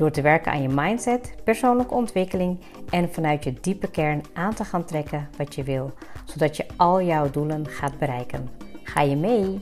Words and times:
Door 0.00 0.10
te 0.10 0.22
werken 0.22 0.52
aan 0.52 0.62
je 0.62 0.68
mindset, 0.68 1.34
persoonlijke 1.44 1.94
ontwikkeling 1.94 2.60
en 2.90 3.12
vanuit 3.12 3.44
je 3.44 3.52
diepe 3.60 3.90
kern 3.90 4.22
aan 4.32 4.54
te 4.54 4.64
gaan 4.64 4.84
trekken 4.84 5.28
wat 5.36 5.54
je 5.54 5.62
wil, 5.62 5.92
zodat 6.24 6.56
je 6.56 6.66
al 6.76 7.02
jouw 7.02 7.30
doelen 7.30 7.66
gaat 7.66 7.98
bereiken. 7.98 8.48
Ga 8.82 9.00
je 9.00 9.16
mee? 9.16 9.60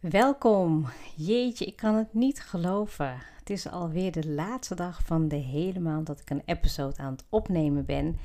Welkom. 0.00 0.86
Jeetje, 1.16 1.64
ik 1.64 1.76
kan 1.76 1.94
het 1.94 2.14
niet 2.14 2.40
geloven. 2.40 3.14
Het 3.38 3.50
is 3.50 3.70
alweer 3.70 4.12
de 4.12 4.28
laatste 4.28 4.74
dag 4.74 5.00
van 5.04 5.28
de 5.28 5.36
hele 5.36 5.80
maand 5.80 6.06
dat 6.06 6.20
ik 6.20 6.30
een 6.30 6.42
episode 6.44 6.98
aan 6.98 7.12
het 7.12 7.24
opnemen 7.28 7.84
ben. 7.84 8.18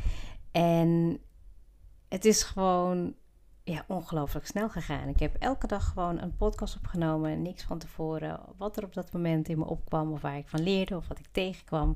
En 0.52 1.20
het 2.08 2.26
is 2.26 2.44
gewoon 2.44 3.14
ja, 3.70 3.84
ongelooflijk 3.88 4.46
snel 4.46 4.70
gegaan. 4.70 5.08
Ik 5.08 5.20
heb 5.20 5.36
elke 5.40 5.68
dag 5.68 5.88
gewoon 5.88 6.22
een 6.22 6.36
podcast 6.36 6.76
opgenomen. 6.76 7.42
Niks 7.42 7.64
van 7.64 7.78
tevoren. 7.78 8.40
Wat 8.58 8.78
er 8.78 8.84
op 8.84 8.94
dat 8.94 9.14
moment 9.14 9.50
in 9.50 9.58
me 9.58 9.66
opkwam. 9.66 10.12
Of 10.12 10.22
waar 10.22 10.38
ik 10.38 10.48
van 10.48 10.64
leerde. 10.64 10.96
Of 10.96 11.08
wat 11.08 11.20
ik 11.20 11.28
tegenkwam. 11.32 11.96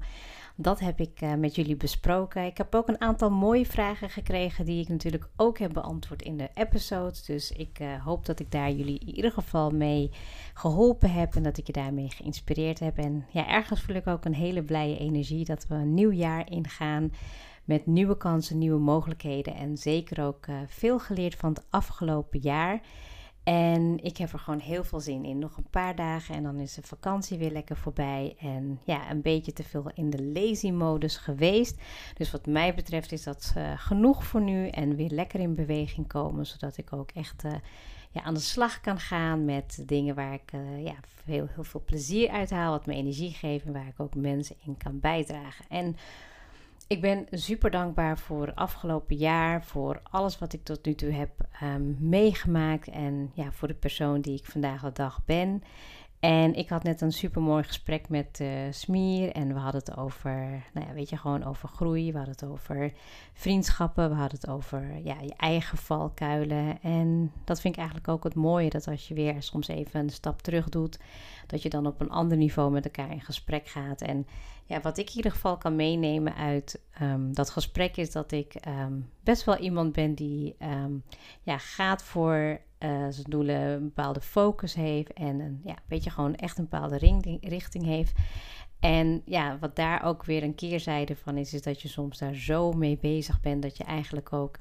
Dat 0.56 0.80
heb 0.80 1.00
ik 1.00 1.22
uh, 1.22 1.34
met 1.34 1.56
jullie 1.56 1.76
besproken. 1.76 2.46
Ik 2.46 2.58
heb 2.58 2.76
ook 2.76 2.88
een 2.88 3.02
aantal 3.02 3.30
mooie 3.30 3.66
vragen 3.66 4.10
gekregen. 4.10 4.66
Die 4.66 4.82
ik 4.82 4.88
natuurlijk 4.88 5.30
ook 5.36 5.58
heb 5.58 5.74
beantwoord 5.74 6.22
in 6.22 6.38
de 6.38 6.50
episodes. 6.54 7.26
Dus 7.26 7.52
ik 7.52 7.80
uh, 7.80 8.04
hoop 8.06 8.26
dat 8.26 8.40
ik 8.40 8.52
daar 8.52 8.72
jullie 8.72 9.00
in 9.00 9.16
ieder 9.16 9.32
geval 9.32 9.70
mee 9.70 10.12
geholpen 10.54 11.12
heb. 11.12 11.36
En 11.36 11.44
dat 11.44 11.58
ik 11.58 11.68
je 11.68 11.74
daarmee 11.74 12.10
geïnspireerd 12.10 12.80
heb. 12.80 12.98
En 12.98 13.26
ja, 13.30 13.48
ergens 13.48 13.82
voel 13.82 13.96
ik 13.96 14.08
ook 14.08 14.26
een 14.26 14.36
hele 14.36 14.64
blije 14.64 14.98
energie. 14.98 15.46
Dat 15.46 15.68
we 15.68 15.76
een 15.76 15.94
nieuw 15.94 16.12
jaar 16.12 16.52
ingaan 16.52 17.12
met 17.64 17.86
nieuwe 17.86 18.17
kansen, 18.17 18.58
nieuwe 18.58 18.80
mogelijkheden 18.80 19.56
en 19.56 19.78
zeker 19.78 20.25
ook 20.25 20.47
uh, 20.47 20.56
veel 20.67 21.00
geleerd 21.00 21.36
van 21.36 21.50
het 21.50 21.64
afgelopen 21.69 22.39
jaar. 22.39 22.81
En 23.44 24.03
ik 24.03 24.17
heb 24.17 24.33
er 24.33 24.39
gewoon 24.39 24.59
heel 24.59 24.83
veel 24.83 25.00
zin 25.00 25.25
in. 25.25 25.39
Nog 25.39 25.58
een 25.58 25.69
paar 25.69 25.95
dagen 25.95 26.36
en 26.36 26.44
dan 26.44 26.59
is 26.59 26.73
de 26.73 26.81
vakantie 26.81 27.38
weer 27.38 27.52
lekker 27.52 27.78
voorbij. 27.78 28.36
En 28.39 28.80
ja, 28.84 29.11
een 29.11 29.22
beetje 29.22 29.53
te 29.53 29.64
veel 29.64 29.91
in 29.94 30.09
de 30.09 30.23
lazy 30.23 30.72
modus 30.72 31.17
geweest. 31.17 31.81
Dus 32.14 32.31
wat 32.31 32.45
mij 32.45 32.75
betreft 32.75 33.11
is 33.11 33.23
dat 33.23 33.53
uh, 33.58 33.72
genoeg 33.75 34.25
voor 34.25 34.41
nu. 34.41 34.67
En 34.67 34.95
weer 34.95 35.09
lekker 35.09 35.39
in 35.39 35.56
beweging 35.56 36.08
komen. 36.08 36.45
Zodat 36.45 36.78
ik 36.78 36.94
ook 36.94 37.11
echt 37.11 37.44
uh, 37.44 37.52
ja, 38.11 38.22
aan 38.22 38.34
de 38.34 38.39
slag 38.39 38.81
kan 38.81 39.00
gaan 39.00 39.45
met 39.45 39.84
dingen 39.86 40.16
waar 40.16 40.34
ik 40.34 40.52
ja, 40.78 40.95
heel, 41.25 41.47
heel 41.53 41.64
veel 41.64 41.84
plezier 41.86 42.30
uit 42.30 42.50
haal. 42.50 42.72
Wat 42.72 42.86
me 42.86 42.94
energie 42.94 43.31
geeft 43.31 43.66
en 43.66 43.73
waar 43.73 43.88
ik 43.88 44.00
ook 44.00 44.16
mensen 44.16 44.56
in 44.66 44.78
kan 44.78 45.00
bijdragen. 45.00 45.66
En 45.69 45.95
ik 46.88 47.02
ben 47.02 47.28
super 47.31 47.72
dankbaar 47.72 48.17
voor 48.17 48.53
afgelopen 48.53 49.16
jaar, 49.16 49.64
voor 49.64 50.02
alles 50.03 50.39
wat 50.39 50.53
ik 50.53 50.64
tot 50.64 50.86
nu 50.86 50.95
toe 50.95 51.12
heb 51.12 51.30
um, 51.64 51.98
meegemaakt 52.00 52.88
en 52.88 53.31
ja, 53.34 53.52
voor 53.52 53.67
de 53.67 53.73
persoon 53.73 54.22
die 54.22 54.38
ik 54.38 54.45
vandaag 54.45 54.81
de 54.81 54.92
dag 54.92 55.25
ben. 55.25 55.63
En 56.23 56.53
ik 56.53 56.69
had 56.69 56.84
net 56.84 57.01
een 57.01 57.11
super 57.11 57.41
mooi 57.41 57.63
gesprek 57.63 58.09
met 58.09 58.39
uh, 58.41 58.50
Smier. 58.69 59.31
En 59.31 59.47
we 59.47 59.59
hadden 59.59 59.81
het 59.85 59.97
over, 59.97 60.63
nou 60.73 60.88
ja, 60.88 60.94
weet 60.94 61.09
je, 61.09 61.17
gewoon 61.17 61.44
over 61.44 61.69
groei. 61.69 62.11
We 62.11 62.17
hadden 62.17 62.35
het 62.39 62.45
over 62.45 62.94
vriendschappen. 63.34 64.09
We 64.09 64.16
hadden 64.16 64.39
het 64.39 64.50
over 64.50 65.00
ja, 65.03 65.16
je 65.22 65.34
eigen 65.38 65.78
valkuilen. 65.78 66.81
En 66.81 67.31
dat 67.44 67.61
vind 67.61 67.73
ik 67.73 67.79
eigenlijk 67.79 68.09
ook 68.09 68.23
het 68.23 68.35
mooie. 68.35 68.69
Dat 68.69 68.88
als 68.88 69.07
je 69.07 69.13
weer 69.13 69.41
soms 69.41 69.67
even 69.67 70.00
een 70.00 70.09
stap 70.09 70.41
terug 70.41 70.69
doet. 70.69 71.00
Dat 71.47 71.61
je 71.61 71.69
dan 71.69 71.85
op 71.85 72.01
een 72.01 72.09
ander 72.09 72.38
niveau 72.38 72.72
met 72.72 72.85
elkaar 72.85 73.11
in 73.11 73.22
gesprek 73.22 73.67
gaat. 73.67 74.01
En 74.01 74.28
ja, 74.66 74.81
wat 74.81 74.97
ik 74.97 75.09
in 75.09 75.16
ieder 75.16 75.31
geval 75.31 75.57
kan 75.57 75.75
meenemen 75.75 76.35
uit 76.35 76.81
um, 77.01 77.34
dat 77.34 77.50
gesprek 77.50 77.97
is 77.97 78.11
dat 78.11 78.31
ik 78.31 78.55
um, 78.67 79.09
best 79.23 79.44
wel 79.44 79.57
iemand 79.57 79.94
ben 79.94 80.13
die 80.13 80.55
um, 80.59 81.03
ja, 81.41 81.57
gaat 81.57 82.03
voor 82.03 82.59
uh, 82.84 83.06
zijn 83.10 83.30
doelen, 83.30 83.62
een 83.62 83.84
bepaalde 83.84 84.22
focus 84.22 84.74
heeft 84.74 85.14
en 85.14 85.40
een 85.40 85.62
ja, 85.64 85.76
beetje 85.88 86.10
gewoon 86.10 86.36
echt 86.36 86.58
een 86.58 86.68
bepaalde 86.70 86.98
richting 87.42 87.86
heeft. 87.86 88.12
En 88.80 89.22
ja, 89.26 89.58
wat 89.60 89.76
daar 89.76 90.04
ook 90.04 90.26
weer 90.26 90.44
een 90.44 90.56
keerzijde 90.56 91.16
van 91.16 91.38
is, 91.38 91.54
is 91.54 91.62
dat 91.62 91.82
je 91.82 91.88
soms 91.88 92.18
daar 92.18 92.36
zo 92.36 92.72
mee 92.72 92.98
bezig 92.98 93.40
bent 93.40 93.62
dat 93.62 93.78
je 93.78 93.84
eigenlijk 93.84 94.34
ook 94.34 94.58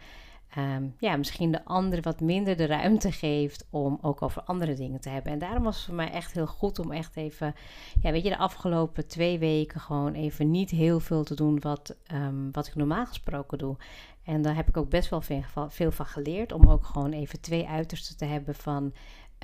um, 0.58 0.94
ja, 0.98 1.16
misschien 1.16 1.52
de 1.52 1.64
ander 1.64 2.02
wat 2.02 2.20
minder 2.20 2.56
de 2.56 2.66
ruimte 2.66 3.12
geeft 3.12 3.66
om 3.70 3.98
ook 4.00 4.22
over 4.22 4.42
andere 4.42 4.74
dingen 4.74 5.00
te 5.00 5.08
hebben. 5.08 5.32
En 5.32 5.38
daarom 5.38 5.62
was 5.62 5.76
het 5.76 5.84
voor 5.84 5.94
mij 5.94 6.10
echt 6.10 6.32
heel 6.32 6.46
goed 6.46 6.78
om 6.78 6.92
echt 6.92 7.16
even, 7.16 7.54
ja, 8.00 8.10
weet 8.10 8.22
je, 8.22 8.28
de 8.28 8.38
afgelopen 8.38 9.06
twee 9.06 9.38
weken 9.38 9.80
gewoon 9.80 10.12
even 10.12 10.50
niet 10.50 10.70
heel 10.70 11.00
veel 11.00 11.24
te 11.24 11.34
doen 11.34 11.60
wat, 11.60 11.96
um, 12.12 12.48
wat 12.52 12.66
ik 12.66 12.74
normaal 12.74 13.06
gesproken 13.06 13.58
doe. 13.58 13.76
En 14.24 14.42
daar 14.42 14.54
heb 14.54 14.68
ik 14.68 14.76
ook 14.76 14.91
best 14.91 15.10
wel 15.10 15.20
veel, 15.68 15.91
van 15.91 16.06
geleerd 16.06 16.52
om 16.52 16.68
ook 16.68 16.84
gewoon 16.84 17.12
even 17.12 17.41
twee 17.41 17.68
uitersten 17.68 18.16
te 18.16 18.24
hebben 18.24 18.54
van 18.54 18.92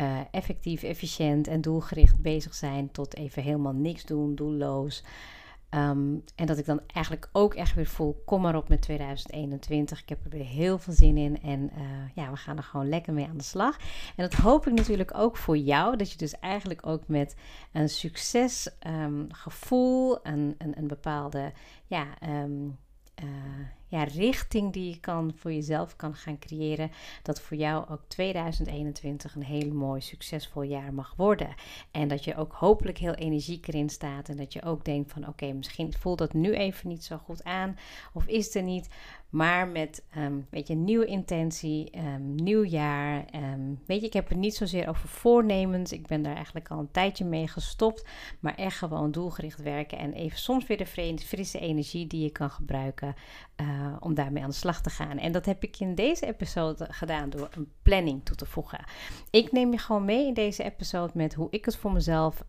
uh, 0.01 0.19
effectief, 0.31 0.83
efficiënt 0.83 1.47
en 1.47 1.61
doelgericht 1.61 2.21
bezig 2.21 2.55
zijn 2.55 2.91
tot 2.91 3.17
even 3.17 3.43
helemaal 3.43 3.73
niks 3.73 4.05
doen, 4.05 4.35
doelloos. 4.35 5.05
Um, 5.71 6.25
en 6.35 6.47
dat 6.47 6.59
ik 6.59 6.67
dan 6.67 6.81
eigenlijk 6.87 7.29
ook 7.33 7.55
echt 7.55 7.75
weer 7.75 7.87
voel, 7.87 8.23
kom 8.25 8.41
maar 8.41 8.57
op 8.57 8.69
met 8.69 8.81
2021. 8.81 10.03
Ik 10.03 10.09
heb 10.09 10.25
er 10.25 10.31
weer 10.31 10.45
heel 10.45 10.79
veel 10.79 10.93
zin 10.93 11.17
in. 11.17 11.43
En 11.43 11.71
uh, 11.79 11.85
ja, 12.15 12.31
we 12.31 12.37
gaan 12.37 12.57
er 12.57 12.63
gewoon 12.63 12.89
lekker 12.89 13.13
mee 13.13 13.27
aan 13.27 13.37
de 13.37 13.43
slag. 13.43 13.77
En 14.17 14.29
dat 14.29 14.35
hoop 14.35 14.67
ik 14.67 14.73
natuurlijk 14.73 15.15
ook 15.15 15.37
voor 15.37 15.57
jou. 15.57 15.97
Dat 15.97 16.13
je 16.13 16.19
dus 16.19 16.39
eigenlijk 16.39 16.87
ook 16.87 17.03
met 17.07 17.37
een 17.73 17.89
succesgevoel, 17.89 20.17
um, 20.17 20.21
een, 20.23 20.55
een, 20.59 20.79
een 20.79 20.87
bepaalde 20.87 21.53
ja, 21.87 22.07
um, 22.43 22.79
uh, 23.23 23.29
ja, 23.89 24.05
richting 24.05 24.73
die 24.73 24.91
je 24.91 25.01
kan 25.01 25.33
voor 25.37 25.53
jezelf 25.53 25.97
kan 25.97 26.15
gaan 26.15 26.39
creëren. 26.39 26.91
Dat 27.23 27.41
voor 27.41 27.57
jou 27.57 27.89
ook 27.89 28.03
2021 28.09 29.35
een 29.35 29.43
heel 29.43 29.73
mooi, 29.73 30.01
succesvol 30.01 30.63
jaar 30.63 30.95
mag 30.95 31.15
worden. 31.17 31.55
En 31.91 32.09
dat 32.09 32.25
je 32.25 32.37
ook 32.37 32.53
hopelijk 32.53 32.99
heel 32.99 33.15
energiek 33.15 33.69
erin 33.69 33.89
staat. 33.89 34.29
En 34.29 34.37
dat 34.37 34.53
je 34.53 34.63
ook 34.63 34.85
denkt 34.85 35.13
van 35.13 35.29
oké, 35.29 35.53
misschien 35.53 35.93
voelt 35.93 36.19
dat 36.19 36.33
nu 36.33 36.53
even 36.53 36.89
niet 36.89 37.05
zo 37.05 37.17
goed 37.17 37.45
aan. 37.45 37.79
Of 38.13 38.27
is 38.27 38.55
er 38.55 38.63
niet. 38.63 38.89
Maar 39.31 39.69
met 39.69 40.05
um, 40.17 40.47
weet 40.51 40.69
je, 40.69 40.75
nieuwe 40.75 41.07
intentie, 41.07 41.99
um, 41.99 42.35
nieuw 42.35 42.65
jaar. 42.65 43.25
Um, 43.35 43.81
weet 43.87 44.01
je, 44.01 44.07
ik 44.07 44.13
heb 44.13 44.29
het 44.29 44.39
niet 44.39 44.55
zozeer 44.55 44.89
over 44.89 45.09
voornemens. 45.09 45.93
Ik 45.93 46.07
ben 46.07 46.23
daar 46.23 46.35
eigenlijk 46.35 46.69
al 46.71 46.79
een 46.79 46.91
tijdje 46.91 47.25
mee 47.25 47.49
gestopt. 47.49 48.07
Maar 48.41 48.55
echt 48.55 48.77
gewoon 48.79 49.11
doelgericht 49.11 49.63
werken. 49.63 49.99
En 49.99 50.13
even 50.13 50.39
soms 50.39 50.67
weer 50.67 50.77
de 50.77 51.17
frisse 51.17 51.59
energie 51.59 52.07
die 52.07 52.23
je 52.23 52.31
kan 52.31 52.51
gebruiken. 52.51 53.15
Uh, 53.61 53.97
om 54.01 54.15
daarmee 54.15 54.43
aan 54.43 54.49
de 54.49 54.55
slag 54.55 54.83
te 54.83 54.91
gaan. 54.91 55.19
En 55.19 55.33
dat 55.33 55.47
heb 55.47 55.63
ik 55.63 55.81
in 55.81 55.95
deze 55.95 56.27
episode 56.27 56.87
gedaan 56.91 57.31
door 57.31 57.49
een 57.51 57.73
planning 57.83 58.25
toe 58.25 58.37
te 58.37 58.47
voegen. 58.47 58.85
Ik 59.31 59.53
neem 59.53 59.73
je 59.73 59.79
gewoon 59.79 60.05
mee 60.05 60.27
in 60.27 60.35
deze 60.35 60.63
episode 60.63 61.13
met 61.15 61.35
hoe 61.35 61.49
ik 61.51 61.65
het 61.65 61.77
voor 61.77 61.93
mezelf 61.93 62.45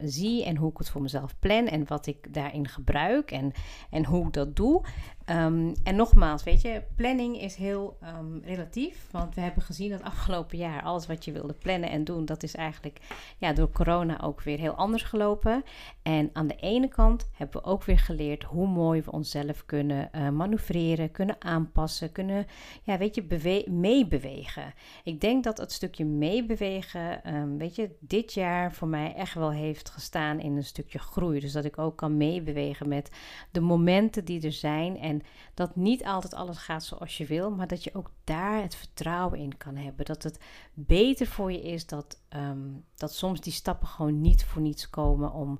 zie. 0.00 0.44
En 0.44 0.56
hoe 0.56 0.70
ik 0.70 0.78
het 0.78 0.90
voor 0.90 1.02
mezelf 1.02 1.38
plan. 1.38 1.66
En 1.66 1.86
wat 1.86 2.06
ik 2.06 2.34
daarin 2.34 2.68
gebruik. 2.68 3.30
En, 3.30 3.52
en 3.90 4.04
hoe 4.04 4.26
ik 4.26 4.32
dat 4.32 4.56
doe. 4.56 4.82
En 5.24 5.74
nogmaals, 5.94 6.20
weet 6.22 6.62
je, 6.62 6.82
planning 6.96 7.40
is 7.40 7.54
heel 7.54 7.98
um, 8.18 8.42
relatief. 8.44 9.08
Want 9.10 9.34
we 9.34 9.40
hebben 9.40 9.62
gezien 9.62 9.90
dat 9.90 10.02
afgelopen 10.02 10.58
jaar 10.58 10.82
alles 10.82 11.06
wat 11.06 11.24
je 11.24 11.32
wilde 11.32 11.52
plannen 11.52 11.90
en 11.90 12.04
doen, 12.04 12.24
dat 12.24 12.42
is 12.42 12.54
eigenlijk 12.54 13.00
ja, 13.38 13.52
door 13.52 13.70
corona 13.70 14.20
ook 14.20 14.42
weer 14.42 14.58
heel 14.58 14.74
anders 14.74 15.02
gelopen. 15.02 15.64
En 16.02 16.30
aan 16.32 16.46
de 16.46 16.56
ene 16.56 16.88
kant 16.88 17.30
hebben 17.32 17.62
we 17.62 17.68
ook 17.68 17.84
weer 17.84 17.98
geleerd 17.98 18.42
hoe 18.42 18.66
mooi 18.66 19.02
we 19.02 19.12
onszelf 19.12 19.64
kunnen 19.66 20.10
uh, 20.14 20.28
manoeuvreren, 20.28 21.10
kunnen 21.10 21.36
aanpassen, 21.38 22.12
kunnen, 22.12 22.46
ja, 22.82 22.98
weet 22.98 23.14
je, 23.14 23.22
bewe 23.22 23.64
meebewegen. 23.70 24.74
Ik 25.04 25.20
denk 25.20 25.44
dat 25.44 25.58
het 25.58 25.72
stukje 25.72 26.04
meebewegen, 26.04 27.34
um, 27.34 27.58
weet 27.58 27.76
je, 27.76 27.90
dit 28.00 28.32
jaar 28.32 28.72
voor 28.72 28.88
mij 28.88 29.14
echt 29.14 29.34
wel 29.34 29.52
heeft 29.52 29.90
gestaan 29.90 30.40
in 30.40 30.56
een 30.56 30.64
stukje 30.64 30.98
groei. 30.98 31.40
Dus 31.40 31.52
dat 31.52 31.64
ik 31.64 31.78
ook 31.78 31.96
kan 31.96 32.16
meebewegen 32.16 32.88
met 32.88 33.10
de 33.50 33.60
momenten 33.60 34.24
die 34.24 34.42
er 34.42 34.52
zijn. 34.52 34.98
En 34.98 35.22
dat 35.54 35.76
niet 35.76 36.04
altijd 36.12 36.34
alles 36.34 36.58
gaat 36.58 36.84
zoals 36.84 37.18
je 37.18 37.26
wil, 37.26 37.50
maar 37.50 37.66
dat 37.66 37.84
je 37.84 37.94
ook 37.94 38.10
daar 38.24 38.62
het 38.62 38.74
vertrouwen 38.74 39.38
in 39.38 39.56
kan 39.56 39.76
hebben. 39.76 40.04
Dat 40.04 40.22
het 40.22 40.38
beter 40.74 41.26
voor 41.26 41.52
je 41.52 41.62
is 41.62 41.86
dat, 41.86 42.20
um, 42.36 42.84
dat 42.94 43.14
soms 43.14 43.40
die 43.40 43.52
stappen 43.52 43.88
gewoon 43.88 44.20
niet 44.20 44.44
voor 44.44 44.62
niets 44.62 44.90
komen 44.90 45.32
om 45.32 45.58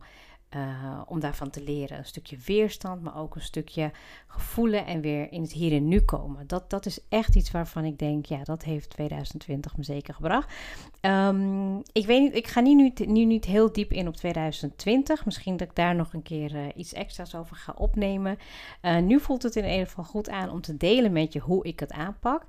uh, 0.56 1.00
om 1.06 1.20
daarvan 1.20 1.50
te 1.50 1.62
leren. 1.62 1.98
Een 1.98 2.04
stukje 2.04 2.36
weerstand, 2.44 3.02
maar 3.02 3.16
ook 3.16 3.34
een 3.34 3.42
stukje 3.42 3.90
gevoelen 4.26 4.86
en 4.86 5.00
weer 5.00 5.32
in 5.32 5.42
het 5.42 5.52
hier 5.52 5.72
en 5.72 5.88
nu 5.88 6.00
komen. 6.00 6.46
Dat, 6.46 6.70
dat 6.70 6.86
is 6.86 6.98
echt 7.08 7.36
iets 7.36 7.50
waarvan 7.50 7.84
ik 7.84 7.98
denk, 7.98 8.26
ja, 8.26 8.44
dat 8.44 8.62
heeft 8.62 8.90
2020 8.90 9.76
me 9.76 9.84
zeker 9.84 10.14
gebracht. 10.14 10.52
Um, 11.00 11.82
ik 11.92 12.06
weet 12.06 12.20
niet, 12.20 12.34
ik 12.34 12.46
ga 12.46 12.60
nu, 12.60 12.74
nu, 12.74 12.92
nu 13.06 13.24
niet 13.24 13.44
heel 13.44 13.72
diep 13.72 13.92
in 13.92 14.08
op 14.08 14.16
2020. 14.16 15.24
Misschien 15.24 15.56
dat 15.56 15.68
ik 15.68 15.76
daar 15.76 15.94
nog 15.94 16.12
een 16.12 16.22
keer 16.22 16.54
uh, 16.54 16.66
iets 16.74 16.92
extra's 16.92 17.34
over 17.34 17.56
ga 17.56 17.74
opnemen. 17.76 18.38
Uh, 18.82 18.98
nu 18.98 19.20
voelt 19.20 19.42
het 19.42 19.56
in 19.56 19.64
ieder 19.64 19.86
geval 19.86 20.04
goed 20.04 20.28
aan 20.28 20.50
om 20.50 20.60
te 20.60 20.76
delen 20.76 21.12
met 21.12 21.32
je 21.32 21.38
hoe 21.38 21.64
ik 21.64 21.80
het 21.80 21.92
aanpak. 21.92 22.46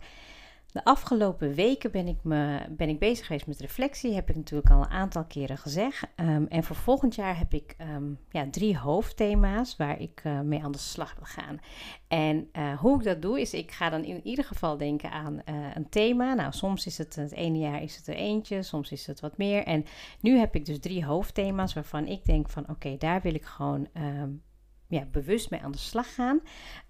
De 0.73 0.83
afgelopen 0.83 1.53
weken 1.53 1.91
ben 1.91 2.07
ik, 2.07 2.17
me, 2.23 2.65
ben 2.69 2.89
ik 2.89 2.99
bezig 2.99 3.25
geweest 3.25 3.47
met 3.47 3.59
reflectie. 3.59 4.13
Heb 4.13 4.29
ik 4.29 4.35
natuurlijk 4.35 4.69
al 4.69 4.81
een 4.81 4.89
aantal 4.89 5.25
keren 5.25 5.57
gezegd. 5.57 6.07
Um, 6.15 6.47
en 6.47 6.63
voor 6.63 6.75
volgend 6.75 7.15
jaar 7.15 7.37
heb 7.37 7.53
ik 7.53 7.75
um, 7.95 8.19
ja, 8.29 8.49
drie 8.49 8.77
hoofdthema's 8.77 9.75
waar 9.75 9.99
ik 9.99 10.21
uh, 10.23 10.39
mee 10.39 10.63
aan 10.63 10.71
de 10.71 10.77
slag 10.77 11.15
wil 11.15 11.25
gaan. 11.25 11.59
En 12.07 12.49
uh, 12.53 12.79
hoe 12.79 12.97
ik 12.97 13.03
dat 13.03 13.21
doe, 13.21 13.41
is 13.41 13.53
ik 13.53 13.71
ga 13.71 13.89
dan 13.89 14.03
in 14.03 14.25
ieder 14.25 14.45
geval 14.45 14.77
denken 14.77 15.11
aan 15.11 15.33
uh, 15.33 15.55
een 15.73 15.89
thema. 15.89 16.33
Nou, 16.33 16.51
soms 16.51 16.85
is 16.85 16.97
het 16.97 17.15
het 17.15 17.31
ene 17.31 17.57
jaar 17.57 17.81
is 17.81 17.95
het 17.95 18.07
er 18.07 18.15
eentje, 18.15 18.63
soms 18.63 18.91
is 18.91 19.07
het 19.07 19.19
wat 19.19 19.37
meer. 19.37 19.63
En 19.63 19.85
nu 20.19 20.37
heb 20.37 20.55
ik 20.55 20.65
dus 20.65 20.79
drie 20.79 21.05
hoofdthema's 21.05 21.73
waarvan 21.73 22.07
ik 22.07 22.25
denk 22.25 22.49
van 22.49 22.69
oké, 22.69 22.97
daar 22.97 23.21
wil 23.21 23.33
ik 23.33 23.45
gewoon 23.45 23.87
um, 23.93 24.41
ja, 24.87 25.05
bewust 25.11 25.49
mee 25.49 25.61
aan 25.61 25.71
de 25.71 25.77
slag 25.77 26.13
gaan. 26.13 26.41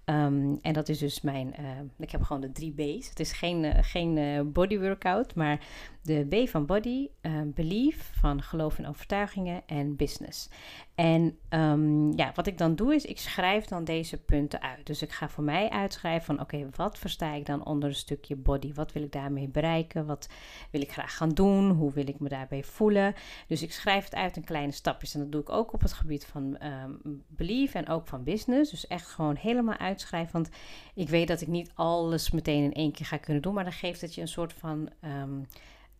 Um, 0.06 0.58
en 0.62 0.72
dat 0.72 0.88
is 0.88 0.98
dus 0.98 1.20
mijn, 1.20 1.54
uh, 1.60 1.66
ik 1.98 2.10
heb 2.10 2.22
gewoon 2.22 2.42
de 2.42 2.52
drie 2.52 2.72
B's. 2.72 3.08
Het 3.08 3.20
is 3.20 3.32
geen, 3.32 3.64
uh, 3.64 3.72
geen 3.80 4.16
uh, 4.16 4.40
body 4.44 4.78
workout, 4.78 5.34
maar 5.34 5.60
de 6.02 6.26
B 6.28 6.48
van 6.48 6.66
body, 6.66 7.08
belief, 7.44 8.10
van 8.20 8.42
geloof 8.42 8.78
en 8.78 8.86
overtuigingen 8.86 9.62
en 9.66 9.96
business. 9.96 10.48
En 10.94 11.38
um, 11.50 12.12
ja, 12.16 12.32
wat 12.34 12.46
ik 12.46 12.58
dan 12.58 12.74
doe 12.74 12.94
is, 12.94 13.04
ik 13.04 13.18
schrijf 13.18 13.64
dan 13.64 13.84
deze 13.84 14.22
punten 14.22 14.62
uit. 14.62 14.86
Dus 14.86 15.02
ik 15.02 15.12
ga 15.12 15.28
voor 15.28 15.44
mij 15.44 15.70
uitschrijven 15.70 16.24
van, 16.24 16.40
oké, 16.40 16.68
wat 16.76 16.98
versta 16.98 17.32
ik 17.32 17.46
dan 17.46 17.64
onder 17.64 17.88
een 17.88 17.94
stukje 17.94 18.36
body? 18.36 18.72
Wat 18.74 18.92
wil 18.92 19.02
ik 19.02 19.12
daarmee 19.12 19.48
bereiken? 19.48 20.06
Wat 20.06 20.28
wil 20.70 20.80
ik 20.80 20.92
graag 20.92 21.16
gaan 21.16 21.28
doen? 21.28 21.70
Hoe 21.70 21.92
wil 21.92 22.08
ik 22.08 22.20
me 22.20 22.28
daarbij 22.28 22.62
voelen? 22.62 23.14
Dus 23.46 23.62
ik 23.62 23.72
schrijf 23.72 24.04
het 24.04 24.14
uit 24.14 24.36
in 24.36 24.44
kleine 24.44 24.72
stapjes. 24.72 25.14
En 25.14 25.20
dat 25.20 25.32
doe 25.32 25.40
ik 25.40 25.50
ook 25.50 25.72
op 25.72 25.80
het 25.80 25.92
gebied 25.92 26.26
van 26.26 26.58
um, 26.62 27.22
belief 27.28 27.74
en 27.74 27.88
ook 27.88 28.06
van 28.06 28.24
business. 28.24 28.70
Dus 28.70 28.86
echt 28.86 29.06
gewoon 29.06 29.36
helemaal 29.36 29.76
uit 29.76 29.93
uitschrijf. 29.94 30.30
Want 30.30 30.48
ik 30.94 31.08
weet 31.08 31.28
dat 31.28 31.40
ik 31.40 31.48
niet 31.48 31.70
alles 31.74 32.30
meteen 32.30 32.62
in 32.62 32.72
één 32.72 32.92
keer 32.92 33.06
ga 33.06 33.16
kunnen 33.16 33.42
doen. 33.42 33.54
Maar 33.54 33.64
dan 33.64 33.72
geeft 33.72 34.00
het 34.00 34.14
je 34.14 34.20
een 34.20 34.28
soort 34.28 34.52
van 34.52 34.90
um, 35.04 35.46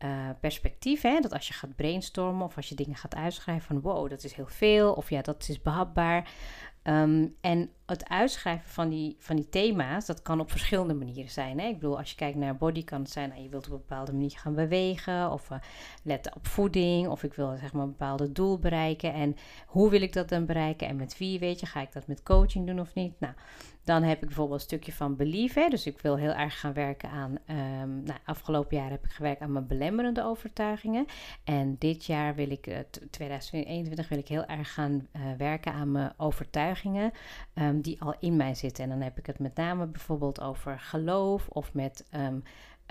uh, 0.05 0.29
perspectief. 0.41 1.03
Hè? 1.03 1.21
Dat 1.21 1.33
als 1.33 1.49
je 1.49 1.55
gaat 1.55 1.77
brainstormen 1.77 2.47
of 2.47 2.57
als 2.57 2.69
je 2.69 2.75
dingen 2.75 2.97
gaat 2.97 3.15
uitschrijven 3.15 3.67
van 3.67 3.81
wow, 3.81 4.11
dat 4.11 4.25
is 4.25 4.33
heel 4.33 4.47
veel. 4.47 4.93
Of 4.93 5.11
ja, 5.11 5.23
dat 5.23 5.49
is 5.49 5.63
behapbaar. 5.63 6.29
Um, 6.89 7.37
en 7.41 7.71
het 7.87 8.09
uitschrijven 8.09 8.69
van 8.69 8.89
die, 8.89 9.17
van 9.19 9.37
die 9.37 9.49
thema's, 9.49 10.07
dat 10.07 10.23
kan 10.23 10.41
op 10.41 10.51
verschillende 10.51 10.95
manieren 10.95 11.31
zijn. 11.31 11.61
Hè? 11.61 11.67
Ik 11.67 11.79
bedoel, 11.79 11.99
als 11.99 12.11
je 12.11 12.17
kijkt 12.17 12.37
naar 12.37 12.57
body, 12.57 12.85
kan 12.85 13.01
het 13.01 13.11
zijn, 13.11 13.29
nou, 13.29 13.43
je 13.43 13.49
wilt 13.49 13.67
op 13.67 13.73
een 13.73 13.79
bepaalde 13.79 14.13
manier 14.13 14.31
gaan 14.31 14.55
bewegen, 14.55 15.33
of 15.33 15.51
uh, 15.51 15.59
letten 16.03 16.37
op 16.37 16.47
voeding, 16.47 17.09
of 17.09 17.23
ik 17.23 17.35
wil 17.35 17.57
zeg 17.57 17.73
maar 17.73 17.83
een 17.83 17.91
bepaald 17.91 18.35
doel 18.35 18.59
bereiken. 18.59 19.13
En 19.13 19.37
hoe 19.67 19.91
wil 19.91 20.03
ik 20.03 20.13
dat 20.13 20.29
dan 20.29 20.47
bereiken? 20.47 20.89
En 20.89 20.97
met 20.97 21.19
wie, 21.19 21.39
weet 21.39 21.61
je, 21.61 21.67
ga 21.67 21.81
ik 21.81 21.93
dat 21.93 22.07
met 22.07 22.23
coaching 22.23 22.67
doen 22.67 22.81
of 22.81 22.95
niet? 22.95 23.21
Nou, 23.21 23.35
dan 23.85 24.03
heb 24.03 24.21
ik 24.21 24.27
bijvoorbeeld 24.27 24.61
een 24.61 24.67
stukje 24.67 24.93
van 24.93 25.17
belief. 25.17 25.55
Hè? 25.55 25.69
Dus 25.69 25.87
ik 25.87 26.01
wil 26.01 26.17
heel 26.17 26.33
erg 26.33 26.61
gaan 26.61 26.73
werken 26.73 27.11
aan. 27.11 27.31
Um, 27.31 28.03
nou, 28.03 28.19
afgelopen 28.25 28.77
jaar 28.77 28.91
heb 28.91 29.05
ik 29.05 29.11
gewerkt 29.11 29.41
aan 29.41 29.53
mijn 29.53 29.67
belemmerende 29.67 30.25
overtuigingen. 30.25 31.07
En 31.45 31.77
dit 31.79 32.05
jaar 32.05 32.35
wil 32.35 32.51
ik, 32.51 32.67
uh, 32.67 32.79
2021, 33.11 34.09
wil 34.09 34.19
ik 34.19 34.29
heel 34.29 34.45
erg 34.45 34.73
gaan 34.73 35.09
uh, 35.13 35.23
werken 35.39 35.73
aan 35.73 35.93
mijn 35.93 36.13
overtuigingen. 36.17 36.74
Um, 37.55 37.81
die 37.81 38.01
al 38.01 38.15
in 38.19 38.37
mij 38.37 38.55
zitten. 38.55 38.85
En 38.85 38.91
dan 38.91 39.01
heb 39.01 39.19
ik 39.19 39.27
het 39.27 39.39
met 39.39 39.57
name 39.57 39.87
bijvoorbeeld 39.87 40.41
over 40.41 40.79
geloof 40.79 41.49
of 41.49 41.73
met. 41.73 42.07
Um, 42.15 42.43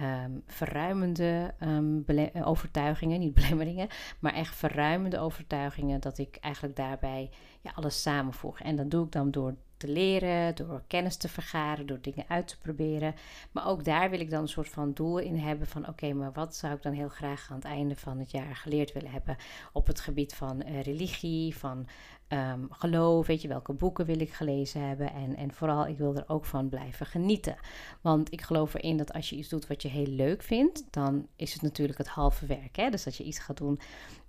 Um, 0.01 0.43
verruimende 0.47 1.53
um, 1.59 2.05
overtuigingen, 2.43 3.19
niet 3.19 3.33
belemmeringen, 3.41 3.87
maar 4.19 4.33
echt 4.33 4.55
verruimende 4.55 5.19
overtuigingen, 5.19 6.01
dat 6.01 6.17
ik 6.17 6.37
eigenlijk 6.41 6.75
daarbij 6.75 7.29
ja, 7.61 7.71
alles 7.75 8.01
samenvoeg. 8.01 8.59
En 8.59 8.75
dat 8.75 8.91
doe 8.91 9.05
ik 9.05 9.11
dan 9.11 9.31
door 9.31 9.55
te 9.77 9.91
leren, 9.91 10.55
door 10.55 10.83
kennis 10.87 11.17
te 11.17 11.29
vergaren, 11.29 11.85
door 11.85 12.01
dingen 12.01 12.25
uit 12.27 12.47
te 12.47 12.59
proberen. 12.59 13.15
Maar 13.51 13.67
ook 13.67 13.83
daar 13.83 14.09
wil 14.09 14.19
ik 14.19 14.29
dan 14.29 14.41
een 14.41 14.47
soort 14.47 14.69
van 14.69 14.93
doel 14.93 15.17
in 15.17 15.37
hebben 15.37 15.67
van 15.67 15.87
oké, 15.87 16.13
maar 16.13 16.31
wat 16.31 16.55
zou 16.55 16.73
ik 16.73 16.81
dan 16.81 16.93
heel 16.93 17.09
graag 17.09 17.47
aan 17.49 17.55
het 17.55 17.65
einde 17.65 17.95
van 17.95 18.19
het 18.19 18.31
jaar 18.31 18.55
geleerd 18.55 18.93
willen 18.93 19.11
hebben 19.11 19.37
op 19.73 19.87
het 19.87 19.99
gebied 19.99 20.35
van 20.35 20.63
uh, 20.67 20.81
religie, 20.81 21.57
van 21.57 21.87
um, 22.29 22.67
geloof, 22.69 23.27
weet 23.27 23.41
je, 23.41 23.47
welke 23.47 23.73
boeken 23.73 24.05
wil 24.05 24.19
ik 24.19 24.33
gelezen 24.33 24.87
hebben. 24.87 25.13
En, 25.13 25.35
en 25.35 25.53
vooral, 25.53 25.87
ik 25.87 25.97
wil 25.97 26.15
er 26.15 26.23
ook 26.27 26.45
van 26.45 26.69
blijven 26.69 27.05
genieten. 27.05 27.55
Want 28.01 28.31
ik 28.31 28.41
geloof 28.41 28.73
erin 28.73 28.97
dat 28.97 29.13
als 29.13 29.29
je 29.29 29.35
iets 29.35 29.49
doet 29.49 29.67
wat 29.67 29.81
je 29.81 29.87
heel 29.87 30.07
leuk 30.07 30.43
vindt, 30.43 30.83
dan 30.89 31.27
is 31.35 31.53
het 31.53 31.61
natuurlijk 31.61 31.97
het 31.97 32.07
halve 32.07 32.45
werk. 32.45 32.75
Hè? 32.75 32.89
Dus 32.89 33.03
dat 33.03 33.15
je 33.15 33.23
iets 33.23 33.39
gaat 33.39 33.57
doen 33.57 33.79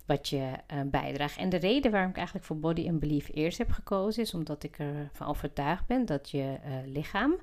wat 0.05 0.29
je 0.29 0.51
uh, 0.73 0.81
bijdraagt. 0.85 1.37
En 1.37 1.49
de 1.49 1.57
reden 1.57 1.91
waarom 1.91 2.09
ik 2.09 2.15
eigenlijk 2.15 2.45
voor 2.45 2.59
Body 2.59 2.89
and 2.89 2.99
Belief 2.99 3.29
eerst 3.33 3.57
heb 3.57 3.71
gekozen, 3.71 4.23
is 4.23 4.33
omdat 4.33 4.63
ik 4.63 4.77
ervan 4.79 5.27
overtuigd 5.27 5.85
ben 5.85 6.05
dat 6.05 6.29
je 6.29 6.57
uh, 6.65 6.75
lichaam 6.85 7.35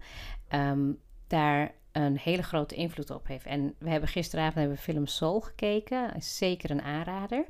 um, 0.55 0.99
daar 1.27 1.75
een 1.93 2.19
hele 2.19 2.43
grote 2.43 2.75
invloed 2.75 3.11
op 3.11 3.27
heeft. 3.27 3.47
En 3.47 3.75
we 3.79 3.91
hebben 3.91 4.09
gisteravond 4.09 4.55
hebben 4.55 4.77
we 4.77 4.83
film 4.83 5.07
Soul 5.07 5.41
gekeken. 5.41 6.23
Zeker 6.23 6.71
een 6.71 6.83
aanrader. 6.83 7.47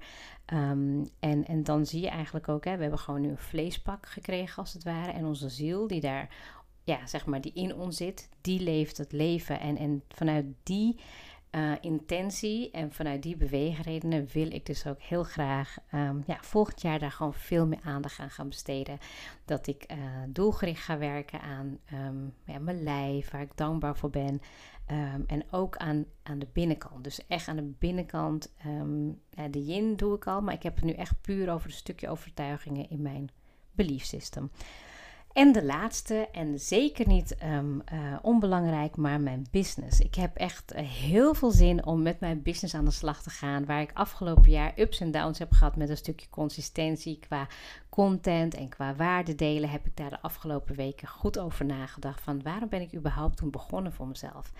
Um, 0.52 1.08
en, 1.20 1.46
en 1.46 1.62
dan 1.62 1.86
zie 1.86 2.00
je 2.00 2.08
eigenlijk 2.08 2.48
ook, 2.48 2.64
hè, 2.64 2.74
we 2.76 2.82
hebben 2.82 2.98
gewoon 2.98 3.20
nu 3.20 3.28
een 3.28 3.38
vleespak 3.38 4.06
gekregen 4.06 4.56
als 4.56 4.72
het 4.72 4.84
ware. 4.84 5.12
En 5.12 5.24
onze 5.24 5.48
ziel 5.48 5.86
die 5.86 6.00
daar, 6.00 6.34
ja, 6.84 7.06
zeg 7.06 7.26
maar, 7.26 7.40
die 7.40 7.52
in 7.54 7.74
ons 7.74 7.96
zit, 7.96 8.28
die 8.40 8.60
leeft 8.60 8.98
het 8.98 9.12
leven. 9.12 9.60
En, 9.60 9.76
en 9.76 10.02
vanuit 10.08 10.44
die 10.62 11.00
uh, 11.52 11.72
intentie 11.80 12.70
en 12.70 12.92
vanuit 12.92 13.22
die 13.22 13.36
beweegredenen 13.36 14.28
wil 14.32 14.52
ik 14.52 14.66
dus 14.66 14.86
ook 14.86 15.00
heel 15.00 15.22
graag 15.22 15.76
um, 15.94 16.22
ja, 16.26 16.38
volgend 16.40 16.82
jaar 16.82 16.98
daar 16.98 17.10
gewoon 17.10 17.34
veel 17.34 17.66
meer 17.66 17.80
aandacht 17.84 18.18
aan 18.18 18.30
gaan 18.30 18.48
besteden. 18.48 18.98
Dat 19.44 19.66
ik 19.66 19.92
uh, 19.92 19.98
doelgericht 20.28 20.82
ga 20.82 20.98
werken 20.98 21.40
aan 21.40 21.78
um, 21.92 22.34
ja, 22.44 22.58
mijn 22.58 22.82
lijf, 22.82 23.30
waar 23.30 23.40
ik 23.40 23.56
dankbaar 23.56 23.96
voor 23.96 24.10
ben. 24.10 24.40
Um, 24.90 25.24
en 25.26 25.44
ook 25.50 25.76
aan, 25.76 26.04
aan 26.22 26.38
de 26.38 26.48
binnenkant. 26.52 27.04
Dus 27.04 27.26
echt 27.26 27.48
aan 27.48 27.56
de 27.56 27.72
binnenkant. 27.78 28.52
De 29.50 29.64
yin 29.64 29.96
doe 29.96 30.16
ik 30.16 30.26
al, 30.26 30.42
maar 30.42 30.54
ik 30.54 30.62
heb 30.62 30.74
het 30.74 30.84
nu 30.84 30.92
echt 30.92 31.20
puur 31.20 31.52
over 31.52 31.68
een 31.68 31.76
stukje 31.76 32.08
overtuigingen 32.08 32.90
in 32.90 33.02
mijn 33.02 33.30
belief 33.72 34.04
system. 34.04 34.50
En 35.32 35.52
de 35.52 35.64
laatste, 35.64 36.28
en 36.32 36.58
zeker 36.58 37.06
niet 37.06 37.36
um, 37.44 37.82
uh, 37.92 38.16
onbelangrijk, 38.22 38.96
maar 38.96 39.20
mijn 39.20 39.46
business. 39.50 40.00
Ik 40.00 40.14
heb 40.14 40.36
echt 40.36 40.74
uh, 40.74 40.80
heel 40.80 41.34
veel 41.34 41.50
zin 41.50 41.86
om 41.86 42.02
met 42.02 42.20
mijn 42.20 42.42
business 42.42 42.74
aan 42.74 42.84
de 42.84 42.90
slag 42.90 43.22
te 43.22 43.30
gaan. 43.30 43.64
Waar 43.64 43.80
ik 43.80 43.90
afgelopen 43.92 44.50
jaar 44.50 44.72
ups 44.76 45.00
en 45.00 45.10
downs 45.10 45.38
heb 45.38 45.52
gehad 45.52 45.76
met 45.76 45.88
een 45.88 45.96
stukje 45.96 46.30
consistentie 46.30 47.18
qua 47.18 47.46
content 47.88 48.54
en 48.54 48.68
qua 48.68 48.94
waarde 48.94 49.34
delen. 49.34 49.70
Heb 49.70 49.86
ik 49.86 49.96
daar 49.96 50.10
de 50.10 50.22
afgelopen 50.22 50.74
weken 50.74 51.08
goed 51.08 51.38
over 51.38 51.64
nagedacht. 51.64 52.20
Van 52.20 52.42
waarom 52.42 52.68
ben 52.68 52.80
ik 52.80 52.94
überhaupt 52.94 53.36
toen 53.36 53.50
begonnen 53.50 53.92
voor 53.92 54.06
mezelf? 54.06 54.52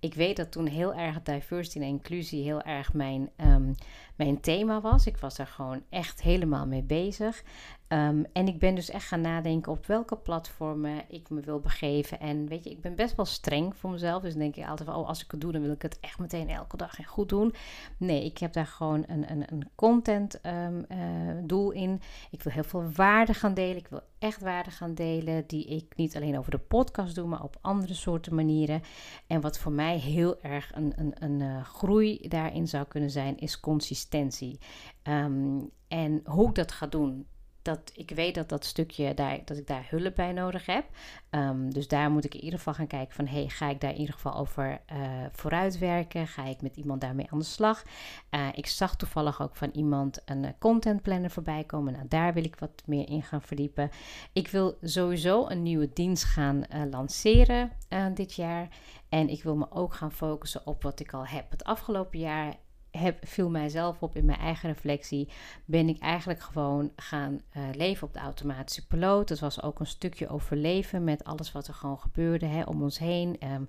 Ik 0.00 0.14
weet 0.14 0.36
dat 0.36 0.52
toen 0.52 0.66
heel 0.66 0.94
erg 0.94 1.22
diversity 1.22 1.78
en 1.78 1.84
inclusie 1.84 2.42
heel 2.42 2.62
erg 2.62 2.92
mijn, 2.92 3.30
um, 3.36 3.74
mijn 4.16 4.40
thema 4.40 4.80
was. 4.80 5.06
Ik 5.06 5.16
was 5.16 5.36
daar 5.36 5.46
gewoon 5.46 5.82
echt 5.90 6.22
helemaal 6.22 6.66
mee 6.66 6.82
bezig. 6.82 7.42
Um, 7.88 8.24
en 8.32 8.46
ik 8.46 8.58
ben 8.58 8.74
dus 8.74 8.90
echt 8.90 9.06
gaan 9.06 9.20
nadenken 9.20 9.72
op 9.72 9.86
welke 9.86 10.16
platformen 10.16 11.02
ik 11.08 11.30
me 11.30 11.40
wil 11.40 11.60
begeven. 11.60 12.20
En 12.20 12.46
weet 12.48 12.64
je, 12.64 12.70
ik 12.70 12.80
ben 12.80 12.94
best 12.94 13.16
wel 13.16 13.24
streng 13.24 13.76
voor 13.76 13.90
mezelf. 13.90 14.22
Dus 14.22 14.34
denk 14.34 14.56
ik 14.56 14.66
altijd 14.66 14.88
van, 14.88 14.98
oh, 14.98 15.08
als 15.08 15.24
ik 15.24 15.30
het 15.30 15.40
doe, 15.40 15.52
dan 15.52 15.62
wil 15.62 15.70
ik 15.70 15.82
het 15.82 16.00
echt 16.00 16.18
meteen 16.18 16.48
elke 16.48 16.76
dag 16.76 16.98
en 16.98 17.04
goed 17.04 17.28
doen. 17.28 17.54
Nee, 17.98 18.24
ik 18.24 18.38
heb 18.38 18.52
daar 18.52 18.66
gewoon 18.66 19.04
een, 19.06 19.30
een, 19.30 19.52
een 19.52 19.68
content 19.74 20.40
um, 20.46 20.84
uh, 20.88 20.98
doel 21.44 21.70
in. 21.70 22.00
Ik 22.30 22.42
wil 22.42 22.52
heel 22.52 22.64
veel 22.64 22.90
waarde 22.92 23.34
gaan 23.34 23.54
delen. 23.54 23.76
Ik 23.76 23.88
wil 23.88 24.00
echt 24.18 24.40
waarde 24.40 24.70
gaan 24.70 24.94
delen 24.94 25.46
die 25.46 25.64
ik 25.64 25.96
niet 25.96 26.16
alleen 26.16 26.38
over 26.38 26.50
de 26.50 26.58
podcast 26.58 27.14
doe, 27.14 27.26
maar 27.26 27.42
op 27.42 27.58
andere 27.60 27.94
soorten 27.94 28.34
manieren. 28.34 28.82
En 29.26 29.40
wat 29.40 29.58
voor 29.58 29.72
mij 29.72 29.98
heel 29.98 30.40
erg 30.40 30.70
een, 30.74 30.92
een, 30.96 31.12
een 31.18 31.40
uh, 31.40 31.64
groei 31.64 32.28
daarin 32.28 32.68
zou 32.68 32.84
kunnen 32.84 33.10
zijn, 33.10 33.38
is 33.38 33.60
consistentie. 33.60 34.58
Um, 35.02 35.70
en 35.88 36.20
hoe 36.24 36.48
ik 36.48 36.54
dat 36.54 36.72
ga 36.72 36.86
doen, 36.86 37.26
dat 37.64 37.92
ik 37.94 38.10
weet 38.10 38.34
dat 38.34 38.48
dat 38.48 38.64
stukje 38.64 39.14
daar, 39.14 39.38
dat 39.44 39.56
ik 39.56 39.66
daar 39.66 39.86
hulp 39.90 40.14
bij 40.14 40.32
nodig 40.32 40.66
heb. 40.66 40.84
Um, 41.30 41.72
dus 41.72 41.88
daar 41.88 42.10
moet 42.10 42.24
ik 42.24 42.34
in 42.34 42.40
ieder 42.40 42.58
geval 42.58 42.74
gaan 42.74 42.86
kijken 42.86 43.14
van, 43.14 43.26
hey, 43.26 43.48
ga 43.48 43.68
ik 43.68 43.80
daar 43.80 43.90
in 43.90 43.98
ieder 43.98 44.14
geval 44.14 44.34
over 44.36 44.80
uh, 44.92 44.98
vooruitwerken? 45.32 46.26
Ga 46.26 46.44
ik 46.44 46.62
met 46.62 46.76
iemand 46.76 47.00
daarmee 47.00 47.26
aan 47.30 47.38
de 47.38 47.44
slag? 47.44 47.82
Uh, 48.30 48.48
ik 48.52 48.66
zag 48.66 48.96
toevallig 48.96 49.42
ook 49.42 49.56
van 49.56 49.70
iemand 49.72 50.22
een 50.24 50.42
uh, 50.42 50.50
content 50.58 51.02
planner 51.02 51.30
voorbij 51.30 51.64
komen. 51.64 51.92
Nou, 51.92 52.08
daar 52.08 52.32
wil 52.32 52.44
ik 52.44 52.58
wat 52.58 52.82
meer 52.86 53.08
in 53.08 53.22
gaan 53.22 53.42
verdiepen. 53.42 53.90
Ik 54.32 54.48
wil 54.48 54.78
sowieso 54.82 55.48
een 55.48 55.62
nieuwe 55.62 55.90
dienst 55.92 56.24
gaan 56.24 56.64
lanceren 56.90 57.72
dit 58.14 58.34
jaar. 58.34 58.68
En 59.08 59.28
ik 59.28 59.42
wil 59.42 59.56
me 59.56 59.66
ook 59.70 59.94
gaan 59.94 60.12
focussen 60.12 60.66
op 60.66 60.82
wat 60.82 61.00
ik 61.00 61.12
al 61.12 61.26
heb. 61.26 61.50
Het 61.50 61.64
afgelopen 61.64 62.18
jaar 62.18 62.54
heb, 62.98 63.26
viel 63.26 63.50
mijzelf 63.50 64.02
op 64.02 64.16
in 64.16 64.24
mijn 64.24 64.38
eigen 64.38 64.68
reflectie, 64.68 65.28
ben 65.64 65.88
ik 65.88 65.98
eigenlijk 65.98 66.40
gewoon 66.40 66.90
gaan 66.96 67.40
uh, 67.56 67.62
leven 67.72 68.06
op 68.06 68.12
de 68.12 68.18
automatische 68.18 68.86
piloot. 68.86 69.28
Het 69.28 69.40
was 69.40 69.62
ook 69.62 69.80
een 69.80 69.86
stukje 69.86 70.28
overleven 70.28 71.04
met 71.04 71.24
alles 71.24 71.52
wat 71.52 71.66
er 71.66 71.74
gewoon 71.74 71.98
gebeurde 71.98 72.46
hè, 72.46 72.62
om 72.62 72.82
ons 72.82 72.98
heen. 72.98 73.36
Um, 73.52 73.66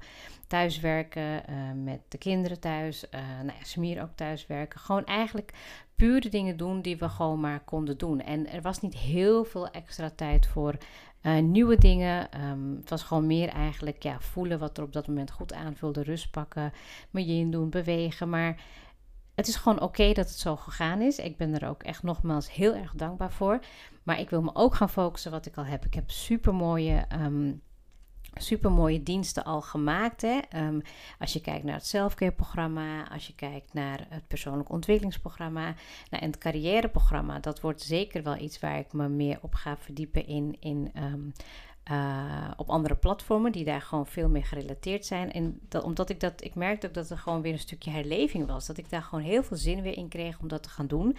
thuiswerken, 0.48 1.44
uh, 1.50 1.84
met 1.84 2.00
de 2.08 2.18
kinderen 2.18 2.60
thuis, 2.60 3.04
uh, 3.04 3.20
nou 3.38 3.58
ja, 3.60 3.64
Smir 3.64 4.02
ook 4.02 4.16
thuiswerken. 4.16 4.80
Gewoon 4.80 5.06
eigenlijk 5.06 5.54
puur 5.96 6.22
de 6.22 6.30
dingen 6.30 6.58
doen 6.58 6.82
die 6.82 6.98
we 6.98 7.10
gewoon 7.10 7.40
maar 7.40 7.60
konden 7.60 7.98
doen. 7.98 8.22
En 8.22 8.52
er 8.52 8.62
was 8.62 8.82
niet 8.82 8.96
heel 8.96 9.44
veel 9.44 9.70
extra 9.70 10.10
tijd 10.10 10.48
voor 10.48 10.78
nieuwe 11.42 11.78
dingen. 11.78 12.30
Um, 12.52 12.76
het 12.80 12.90
was 12.90 13.04
gewoon 13.04 13.28
meer 13.28 13.50
eigenlijk 13.50 14.04
ja, 14.04 14.20
voelen 14.20 14.60
wat 14.60 14.78
er 14.78 14.84
op 14.84 14.94
dat 14.94 15.08
moment 15.08 15.32
goed 15.32 15.54
aanvulde. 15.54 16.04
Rust 16.04 16.32
pakken, 16.32 16.74
me 17.10 17.26
in 17.26 17.52
doen, 17.52 17.70
bewegen. 17.70 18.30
Maar 18.30 18.64
het 19.36 19.48
is 19.48 19.56
gewoon 19.56 19.82
oké 19.82 20.14
dat 20.14 20.28
het 20.28 20.40
zo 20.40 20.56
gegaan 20.56 21.02
is. 21.02 21.18
Ik 21.18 21.38
ben 21.38 21.60
er 21.62 21.68
ook 21.70 21.84
echt 21.84 22.04
nogmaals 22.04 22.54
heel 22.54 22.76
erg 22.76 22.94
dankbaar 22.96 23.32
voor. 23.32 23.60
Maar 24.04 24.20
ik 24.20 24.30
wil 24.30 24.42
me 24.42 24.52
ook 24.54 24.76
gaan 24.76 24.90
focussen 24.90 25.32
wat 25.32 25.46
ik 25.46 25.58
al 25.58 25.66
heb. 25.66 25.86
Ik 25.86 25.94
heb 25.94 26.12
super 26.12 26.54
mooie. 26.54 27.06
Um, 27.22 27.62
super 28.38 28.72
mooie 28.72 29.04
diensten 29.04 29.44
al 29.44 29.62
gemaakt. 29.62 30.22
Hè? 30.22 30.40
Um, 30.56 30.82
als 31.20 31.34
je 31.34 31.42
kijkt 31.42 31.64
naar 31.64 31.76
het 31.76 31.88
selfcare-programma, 31.88 33.10
als 33.10 33.28
je 33.28 33.36
kijkt 33.36 33.74
naar 33.74 34.06
het 34.10 34.28
persoonlijk 34.28 34.70
ontwikkelingsprogramma 34.70 35.64
nou, 36.10 36.24
en 36.24 36.28
het 36.28 36.38
carrièreprogramma, 36.38 37.40
dat 37.40 37.62
wordt 37.62 37.82
zeker 37.82 38.24
wel 38.24 38.38
iets 38.38 38.60
waar 38.60 38.78
ik 38.78 38.94
me 38.94 39.10
meer 39.10 39.40
op 39.42 39.54
ga 39.54 39.78
verdiepen 39.78 40.28
in, 40.28 40.58
in 40.60 40.92
um, 40.98 41.34
uh, 41.92 42.52
op 42.56 42.70
andere 42.70 42.96
platformen 42.96 43.52
die 43.52 43.66
daar 43.66 43.82
gewoon 43.82 44.08
veel 44.08 44.30
meer 44.30 44.46
gerelateerd 44.46 45.06
zijn. 45.06 45.32
En 45.32 45.60
dat, 45.70 45.84
omdat 45.84 46.10
ik 46.10 46.20
dat, 46.20 46.44
ik 46.44 46.56
merkte 46.56 46.88
ook 46.88 46.94
dat 46.94 47.10
er 47.10 47.18
gewoon 47.18 47.42
weer 47.42 47.54
een 47.54 47.60
stukje 47.60 47.92
herleving 47.92 48.48
was. 48.48 48.66
Dat 48.66 48.78
ik 48.78 48.90
daar 48.90 49.04
gewoon 49.04 49.24
heel 49.24 49.44
veel 49.44 49.58
zin 49.58 49.82
weer 49.82 49.98
in 49.98 50.08
kreeg 50.08 50.40
om 50.40 50.48
dat 50.48 50.64
te 50.64 50.70
gaan 50.70 50.88
doen. 50.88 51.18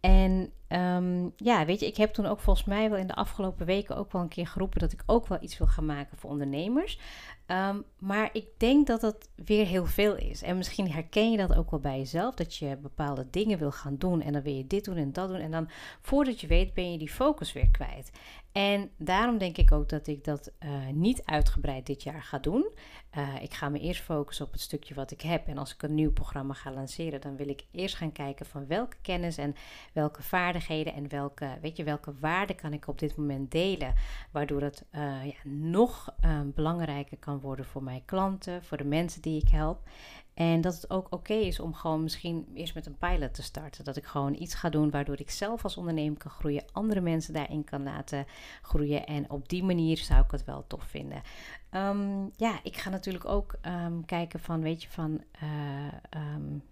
En 0.00 0.52
um, 0.68 1.32
ja, 1.36 1.64
weet 1.64 1.80
je, 1.80 1.86
ik 1.86 1.96
heb 1.96 2.12
toen 2.12 2.26
ook 2.26 2.40
volgens 2.40 2.66
mij 2.66 2.90
wel 2.90 2.98
in 2.98 3.06
de 3.06 3.14
afgelopen 3.14 3.66
weken 3.66 3.96
ook 3.96 4.12
wel 4.12 4.22
een 4.22 4.28
keer 4.28 4.46
geroepen 4.46 4.80
dat 4.80 4.92
ik 4.92 5.02
ook 5.06 5.26
wel 5.26 5.38
iets 5.40 5.58
wil 5.58 5.66
gaan 5.66 5.86
maken 5.86 6.18
voor 6.18 6.30
ondernemers. 6.30 6.98
Um, 7.46 7.84
maar 7.98 8.30
ik 8.32 8.46
denk 8.56 8.86
dat 8.86 9.00
dat 9.00 9.28
weer 9.34 9.66
heel 9.66 9.86
veel 9.86 10.16
is. 10.16 10.42
En 10.42 10.56
misschien 10.56 10.90
herken 10.90 11.30
je 11.30 11.36
dat 11.36 11.56
ook 11.56 11.70
wel 11.70 11.80
bij 11.80 11.98
jezelf, 11.98 12.34
dat 12.34 12.56
je 12.56 12.76
bepaalde 12.76 13.26
dingen 13.30 13.58
wil 13.58 13.72
gaan 13.72 13.96
doen 13.96 14.22
en 14.22 14.32
dan 14.32 14.42
wil 14.42 14.52
je 14.52 14.66
dit 14.66 14.84
doen 14.84 14.96
en 14.96 15.12
dat 15.12 15.28
doen. 15.28 15.40
En 15.40 15.50
dan 15.50 15.68
voordat 16.00 16.40
je 16.40 16.46
weet 16.46 16.74
ben 16.74 16.92
je 16.92 16.98
die 16.98 17.10
focus 17.10 17.52
weer 17.52 17.70
kwijt. 17.70 18.10
En 18.56 18.90
daarom 18.96 19.38
denk 19.38 19.56
ik 19.56 19.72
ook 19.72 19.88
dat 19.88 20.06
ik 20.06 20.24
dat 20.24 20.52
uh, 20.64 20.70
niet 20.92 21.24
uitgebreid 21.24 21.86
dit 21.86 22.02
jaar 22.02 22.22
ga 22.22 22.38
doen. 22.38 22.72
Uh, 23.18 23.42
ik 23.42 23.54
ga 23.54 23.68
me 23.68 23.78
eerst 23.78 24.02
focussen 24.02 24.46
op 24.46 24.52
het 24.52 24.60
stukje 24.60 24.94
wat 24.94 25.10
ik 25.10 25.20
heb. 25.20 25.46
En 25.46 25.58
als 25.58 25.74
ik 25.74 25.82
een 25.82 25.94
nieuw 25.94 26.12
programma 26.12 26.54
ga 26.54 26.72
lanceren, 26.72 27.20
dan 27.20 27.36
wil 27.36 27.48
ik 27.48 27.64
eerst 27.70 27.94
gaan 27.94 28.12
kijken 28.12 28.46
van 28.46 28.66
welke 28.66 28.96
kennis 29.02 29.36
en 29.38 29.54
welke 29.92 30.22
vaardigheden 30.22 30.94
en 30.94 31.08
welke, 31.08 31.58
weet 31.60 31.76
je, 31.76 31.84
welke 31.84 32.14
waarden 32.20 32.56
kan 32.56 32.72
ik 32.72 32.88
op 32.88 32.98
dit 32.98 33.16
moment 33.16 33.50
delen. 33.50 33.94
Waardoor 34.30 34.62
het 34.62 34.84
uh, 34.92 35.24
ja, 35.24 35.50
nog 35.50 36.14
belangrijker 36.54 37.16
kan 37.16 37.40
worden 37.40 37.64
voor 37.64 37.82
mijn 37.82 38.04
klanten, 38.04 38.64
voor 38.64 38.76
de 38.76 38.84
mensen 38.84 39.22
die 39.22 39.42
ik 39.42 39.48
help. 39.48 39.88
En 40.36 40.60
dat 40.60 40.74
het 40.74 40.90
ook 40.90 41.06
oké 41.10 41.34
is 41.34 41.60
om 41.60 41.74
gewoon 41.74 42.02
misschien 42.02 42.46
eerst 42.54 42.74
met 42.74 42.86
een 42.86 42.98
pilot 42.98 43.34
te 43.34 43.42
starten. 43.42 43.84
Dat 43.84 43.96
ik 43.96 44.04
gewoon 44.04 44.34
iets 44.34 44.54
ga 44.54 44.68
doen 44.68 44.90
waardoor 44.90 45.20
ik 45.20 45.30
zelf 45.30 45.62
als 45.62 45.76
ondernemer 45.76 46.18
kan 46.18 46.30
groeien, 46.30 46.64
andere 46.72 47.00
mensen 47.00 47.32
daarin 47.32 47.64
kan 47.64 47.82
laten 47.82 48.26
groeien. 48.62 49.06
En 49.06 49.30
op 49.30 49.48
die 49.48 49.64
manier 49.64 49.96
zou 49.96 50.24
ik 50.24 50.30
het 50.30 50.44
wel 50.44 50.64
tof 50.66 50.84
vinden. 50.84 51.22
Um, 51.70 52.30
ja, 52.36 52.60
ik 52.62 52.76
ga 52.76 52.90
natuurlijk 52.90 53.24
ook 53.24 53.54
um, 53.66 54.04
kijken 54.04 54.40
van, 54.40 54.60
weet 54.60 54.82
je, 54.82 54.88
van. 54.90 55.22
Uh, 55.42 56.32
um, 56.34 56.62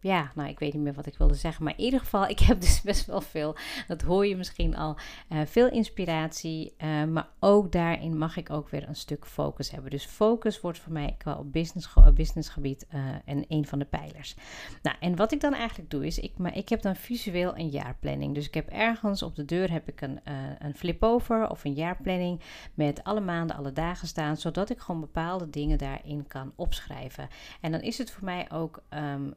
ja, 0.00 0.32
nou, 0.34 0.48
ik 0.48 0.58
weet 0.58 0.72
niet 0.72 0.82
meer 0.82 0.94
wat 0.94 1.06
ik 1.06 1.18
wilde 1.18 1.34
zeggen. 1.34 1.64
Maar 1.64 1.74
in 1.76 1.84
ieder 1.84 2.00
geval, 2.00 2.26
ik 2.34 2.38
heb 2.38 2.60
dus 2.60 2.80
best 2.80 3.06
wel 3.06 3.20
veel. 3.20 3.56
Dat 3.86 4.02
hoor 4.02 4.26
je 4.26 4.36
misschien 4.36 4.76
al. 4.76 4.96
Uh, 5.28 5.40
veel 5.46 5.70
inspiratie. 5.70 6.74
Uh, 6.84 7.04
maar 7.04 7.28
ook 7.40 7.72
daarin 7.72 8.18
mag 8.18 8.36
ik 8.36 8.50
ook 8.50 8.68
weer 8.68 8.88
een 8.88 8.96
stuk 8.96 9.26
focus 9.26 9.70
hebben. 9.70 9.90
Dus 9.90 10.04
focus 10.04 10.60
wordt 10.60 10.78
voor 10.78 10.92
mij 10.92 11.14
qua 11.18 11.34
op 11.34 11.52
business, 11.52 11.94
businessgebied 12.14 12.86
uh, 12.94 13.00
en 13.24 13.44
een 13.48 13.66
van 13.66 13.78
de 13.78 13.84
pijlers. 13.84 14.36
Nou, 14.82 14.96
en 15.00 15.16
wat 15.16 15.32
ik 15.32 15.40
dan 15.40 15.54
eigenlijk 15.54 15.90
doe 15.90 16.06
is, 16.06 16.18
ik, 16.18 16.38
maar 16.38 16.56
ik 16.56 16.68
heb 16.68 16.82
dan 16.82 16.96
visueel 16.96 17.56
een 17.56 17.68
jaarplanning. 17.68 18.34
Dus 18.34 18.46
ik 18.46 18.54
heb 18.54 18.68
ergens 18.68 19.22
op 19.22 19.36
de 19.36 19.44
deur 19.44 19.72
heb 19.72 19.88
ik 19.88 20.00
een, 20.00 20.20
een 20.58 20.74
flip-over 20.74 21.50
of 21.50 21.64
een 21.64 21.74
jaarplanning 21.74 22.40
met 22.74 23.04
alle 23.04 23.20
maanden, 23.20 23.56
alle 23.56 23.72
dagen 23.72 24.08
staan. 24.08 24.36
Zodat 24.36 24.70
ik 24.70 24.78
gewoon 24.78 25.00
bepaalde 25.00 25.50
dingen 25.50 25.78
daarin 25.78 26.26
kan 26.26 26.52
opschrijven. 26.56 27.28
En 27.60 27.72
dan 27.72 27.80
is 27.80 27.98
het 27.98 28.10
voor 28.10 28.24
mij 28.24 28.50
ook... 28.50 28.82
Um, 28.90 29.34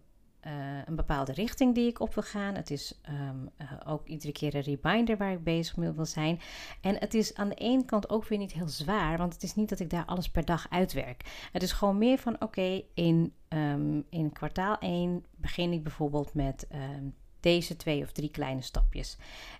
uh, 0.47 0.51
een 0.85 0.95
bepaalde 0.95 1.31
richting 1.31 1.75
die 1.75 1.87
ik 1.87 1.99
op 1.99 2.13
wil 2.13 2.23
gaan. 2.23 2.55
Het 2.55 2.71
is 2.71 3.01
um, 3.09 3.49
uh, 3.61 3.71
ook 3.85 4.07
iedere 4.07 4.31
keer 4.31 4.55
een 4.55 4.61
reminder 4.61 5.17
waar 5.17 5.31
ik 5.31 5.43
bezig 5.43 5.77
mee 5.77 5.91
wil 5.91 6.05
zijn. 6.05 6.39
En 6.81 6.95
het 6.99 7.13
is 7.13 7.35
aan 7.35 7.49
de 7.49 7.55
ene 7.55 7.85
kant 7.85 8.09
ook 8.09 8.25
weer 8.25 8.37
niet 8.37 8.51
heel 8.51 8.67
zwaar, 8.67 9.17
want 9.17 9.33
het 9.33 9.43
is 9.43 9.55
niet 9.55 9.69
dat 9.69 9.79
ik 9.79 9.89
daar 9.89 10.05
alles 10.05 10.29
per 10.29 10.45
dag 10.45 10.67
uitwerk. 10.69 11.49
Het 11.51 11.63
is 11.63 11.71
gewoon 11.71 11.97
meer 11.97 12.17
van: 12.17 12.41
oké, 12.41 12.83
in, 12.93 13.33
um, 13.49 14.05
in 14.09 14.31
kwartaal 14.31 14.77
1 14.77 15.25
begin 15.35 15.71
ik 15.71 15.83
bijvoorbeeld 15.83 16.33
met 16.33 16.67
um, 16.73 17.15
deze 17.41 17.75
twee 17.75 18.03
of 18.03 18.11
drie 18.11 18.31
kleine 18.31 18.61
stapjes. 18.61 19.17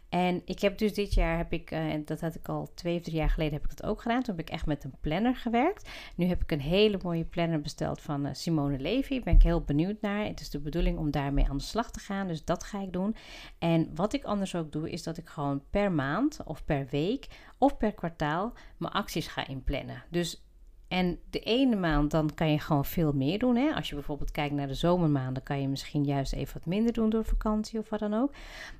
En 0.09 0.41
ik 0.45 0.59
heb 0.59 0.77
dus 0.77 0.93
dit 0.93 1.13
jaar, 1.13 1.37
heb 1.37 1.53
ik, 1.53 1.71
uh, 1.71 1.93
dat 2.05 2.21
had 2.21 2.35
ik 2.35 2.47
al 2.47 2.71
twee 2.73 2.97
of 2.97 3.03
drie 3.03 3.15
jaar 3.15 3.29
geleden, 3.29 3.53
heb 3.53 3.63
ik 3.63 3.77
dat 3.77 3.89
ook 3.89 4.01
gedaan. 4.01 4.23
Toen 4.23 4.35
heb 4.35 4.47
ik 4.47 4.53
echt 4.53 4.65
met 4.65 4.83
een 4.83 4.95
planner 5.01 5.35
gewerkt. 5.35 5.89
Nu 6.15 6.25
heb 6.25 6.41
ik 6.41 6.51
een 6.51 6.61
hele 6.61 6.99
mooie 7.03 7.23
planner 7.23 7.61
besteld 7.61 8.01
van 8.01 8.25
uh, 8.25 8.33
Simone 8.33 8.79
Levy. 8.79 9.13
Daar 9.13 9.23
ben 9.23 9.33
ik 9.33 9.41
heel 9.41 9.61
benieuwd 9.61 10.01
naar. 10.01 10.25
Het 10.25 10.39
is 10.39 10.49
de 10.49 10.59
bedoeling 10.59 10.97
om 10.97 11.11
daarmee 11.11 11.49
aan 11.49 11.57
de 11.57 11.63
slag 11.63 11.91
te 11.91 11.99
gaan, 11.99 12.27
dus 12.27 12.45
dat 12.45 12.63
ga 12.63 12.81
ik 12.81 12.93
doen. 12.93 13.15
En 13.59 13.95
wat 13.95 14.13
ik 14.13 14.23
anders 14.23 14.55
ook 14.55 14.71
doe, 14.71 14.89
is 14.89 15.03
dat 15.03 15.17
ik 15.17 15.29
gewoon 15.29 15.63
per 15.69 15.91
maand 15.91 16.39
of 16.45 16.65
per 16.65 16.87
week 16.89 17.27
of 17.57 17.77
per 17.77 17.93
kwartaal 17.93 18.53
mijn 18.77 18.93
acties 18.93 19.27
ga 19.27 19.47
inplannen. 19.47 20.03
Dus 20.09 20.43
en 20.91 21.19
de 21.29 21.39
ene 21.39 21.75
maand 21.75 22.11
dan 22.11 22.33
kan 22.33 22.51
je 22.51 22.59
gewoon 22.59 22.85
veel 22.85 23.13
meer 23.13 23.39
doen. 23.39 23.55
Hè? 23.55 23.73
Als 23.73 23.89
je 23.89 23.95
bijvoorbeeld 23.95 24.31
kijkt 24.31 24.53
naar 24.53 24.67
de 24.67 24.73
zomermaanden, 24.73 25.43
kan 25.43 25.61
je 25.61 25.67
misschien 25.67 26.03
juist 26.03 26.33
even 26.33 26.53
wat 26.53 26.65
minder 26.65 26.93
doen 26.93 27.09
door 27.09 27.25
vakantie 27.25 27.79
of 27.79 27.89
wat 27.89 27.99
dan 27.99 28.13
ook. 28.13 28.33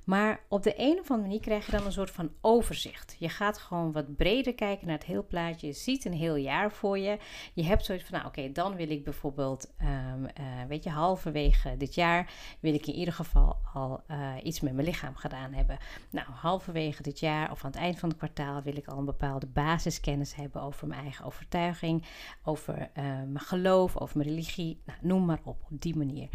Maar 0.04 0.40
op 0.48 0.62
de 0.62 0.74
een 0.76 0.98
of 1.00 1.10
andere 1.10 1.28
manier 1.28 1.40
krijg 1.40 1.66
je 1.66 1.72
dan 1.72 1.84
een 1.84 1.92
soort 1.92 2.10
van 2.10 2.30
overzicht. 2.40 3.16
Je 3.18 3.28
gaat 3.28 3.58
gewoon 3.58 3.92
wat 3.92 4.16
breder 4.16 4.54
kijken 4.54 4.86
naar 4.86 4.96
het 4.98 5.06
heel 5.06 5.26
plaatje. 5.26 5.66
Je 5.66 5.72
ziet 5.72 6.04
een 6.04 6.12
heel 6.12 6.36
jaar 6.36 6.72
voor 6.72 6.98
je. 6.98 7.18
Je 7.52 7.64
hebt 7.64 7.84
zoiets 7.84 8.04
van, 8.04 8.18
nou 8.18 8.28
oké, 8.28 8.52
dan 8.52 8.76
wil 8.76 8.90
ik 8.90 9.04
bijvoorbeeld, 9.04 9.72
um, 9.80 10.24
uh, 10.24 10.30
weet 10.68 10.84
je, 10.84 10.90
halverwege 10.90 11.76
dit 11.76 11.94
jaar 11.94 12.32
wil 12.60 12.74
ik 12.74 12.86
in 12.86 12.94
ieder 12.94 13.14
geval 13.14 13.56
al 13.74 14.00
uh, 14.10 14.32
iets 14.42 14.60
met 14.60 14.72
mijn 14.72 14.86
lichaam 14.86 15.16
gedaan 15.16 15.52
hebben. 15.52 15.78
Nou, 16.10 16.26
halverwege 16.30 17.02
dit 17.02 17.20
jaar 17.20 17.50
of 17.50 17.64
aan 17.64 17.70
het 17.70 17.80
eind 17.80 17.98
van 17.98 18.08
het 18.08 18.18
kwartaal 18.18 18.62
wil 18.62 18.76
ik 18.76 18.86
al 18.86 18.98
een 18.98 19.04
bepaalde 19.04 19.46
basiskennis 19.46 20.34
hebben 20.34 20.62
over 20.62 20.86
mijn 20.86 21.00
eigen 21.00 21.24
overtuiging 21.24 22.01
over 22.42 22.74
uh, 22.78 23.04
mijn 23.04 23.40
geloof, 23.40 23.96
over 23.96 24.16
mijn 24.16 24.28
religie, 24.28 24.80
nou, 24.84 24.98
noem 25.02 25.24
maar 25.24 25.40
op, 25.44 25.56
op 25.70 25.80
die 25.80 25.96
manier. 25.96 26.28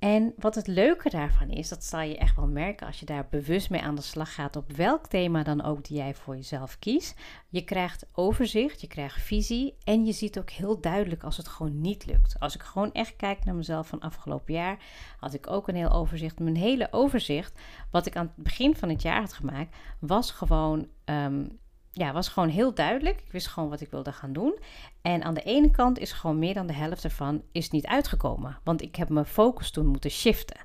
En 0.00 0.32
wat 0.36 0.54
het 0.54 0.66
leuke 0.66 1.10
daarvan 1.10 1.48
is, 1.48 1.68
dat 1.68 1.84
zal 1.84 2.00
je 2.00 2.18
echt 2.18 2.36
wel 2.36 2.46
merken 2.46 2.86
als 2.86 3.00
je 3.00 3.06
daar 3.06 3.26
bewust 3.30 3.70
mee 3.70 3.82
aan 3.82 3.94
de 3.94 4.02
slag 4.02 4.34
gaat, 4.34 4.56
op 4.56 4.72
welk 4.72 5.06
thema 5.06 5.42
dan 5.42 5.62
ook 5.62 5.84
die 5.84 5.96
jij 5.96 6.14
voor 6.14 6.36
jezelf 6.36 6.78
kiest. 6.78 7.20
Je 7.48 7.64
krijgt 7.64 8.06
overzicht, 8.12 8.80
je 8.80 8.86
krijgt 8.86 9.22
visie 9.22 9.74
en 9.84 10.06
je 10.06 10.12
ziet 10.12 10.38
ook 10.38 10.50
heel 10.50 10.80
duidelijk 10.80 11.22
als 11.22 11.36
het 11.36 11.48
gewoon 11.48 11.80
niet 11.80 12.06
lukt. 12.06 12.36
Als 12.38 12.54
ik 12.54 12.62
gewoon 12.62 12.92
echt 12.92 13.16
kijk 13.16 13.44
naar 13.44 13.54
mezelf 13.54 13.86
van 13.86 14.00
afgelopen 14.00 14.54
jaar, 14.54 14.78
had 15.18 15.34
ik 15.34 15.50
ook 15.50 15.68
een 15.68 15.76
heel 15.76 15.92
overzicht. 15.92 16.38
Mijn 16.38 16.56
hele 16.56 16.88
overzicht, 16.90 17.60
wat 17.90 18.06
ik 18.06 18.16
aan 18.16 18.32
het 18.34 18.44
begin 18.44 18.76
van 18.76 18.88
het 18.88 19.02
jaar 19.02 19.20
had 19.20 19.32
gemaakt, 19.32 19.76
was 19.98 20.30
gewoon 20.30 20.88
um, 21.04 21.58
ja, 21.92 22.12
was 22.12 22.28
gewoon 22.28 22.48
heel 22.48 22.74
duidelijk. 22.74 23.20
Ik 23.20 23.32
wist 23.32 23.46
gewoon 23.46 23.68
wat 23.68 23.80
ik 23.80 23.90
wilde 23.90 24.12
gaan 24.12 24.32
doen. 24.32 24.58
En 25.02 25.22
aan 25.22 25.34
de 25.34 25.42
ene 25.42 25.70
kant 25.70 25.98
is 25.98 26.12
gewoon 26.12 26.38
meer 26.38 26.54
dan 26.54 26.66
de 26.66 26.72
helft 26.72 27.04
ervan 27.04 27.42
is 27.52 27.70
niet 27.70 27.86
uitgekomen. 27.86 28.58
Want 28.64 28.82
ik 28.82 28.96
heb 28.96 29.08
mijn 29.08 29.26
focus 29.26 29.70
toen 29.70 29.86
moeten 29.86 30.10
shiften. 30.10 30.60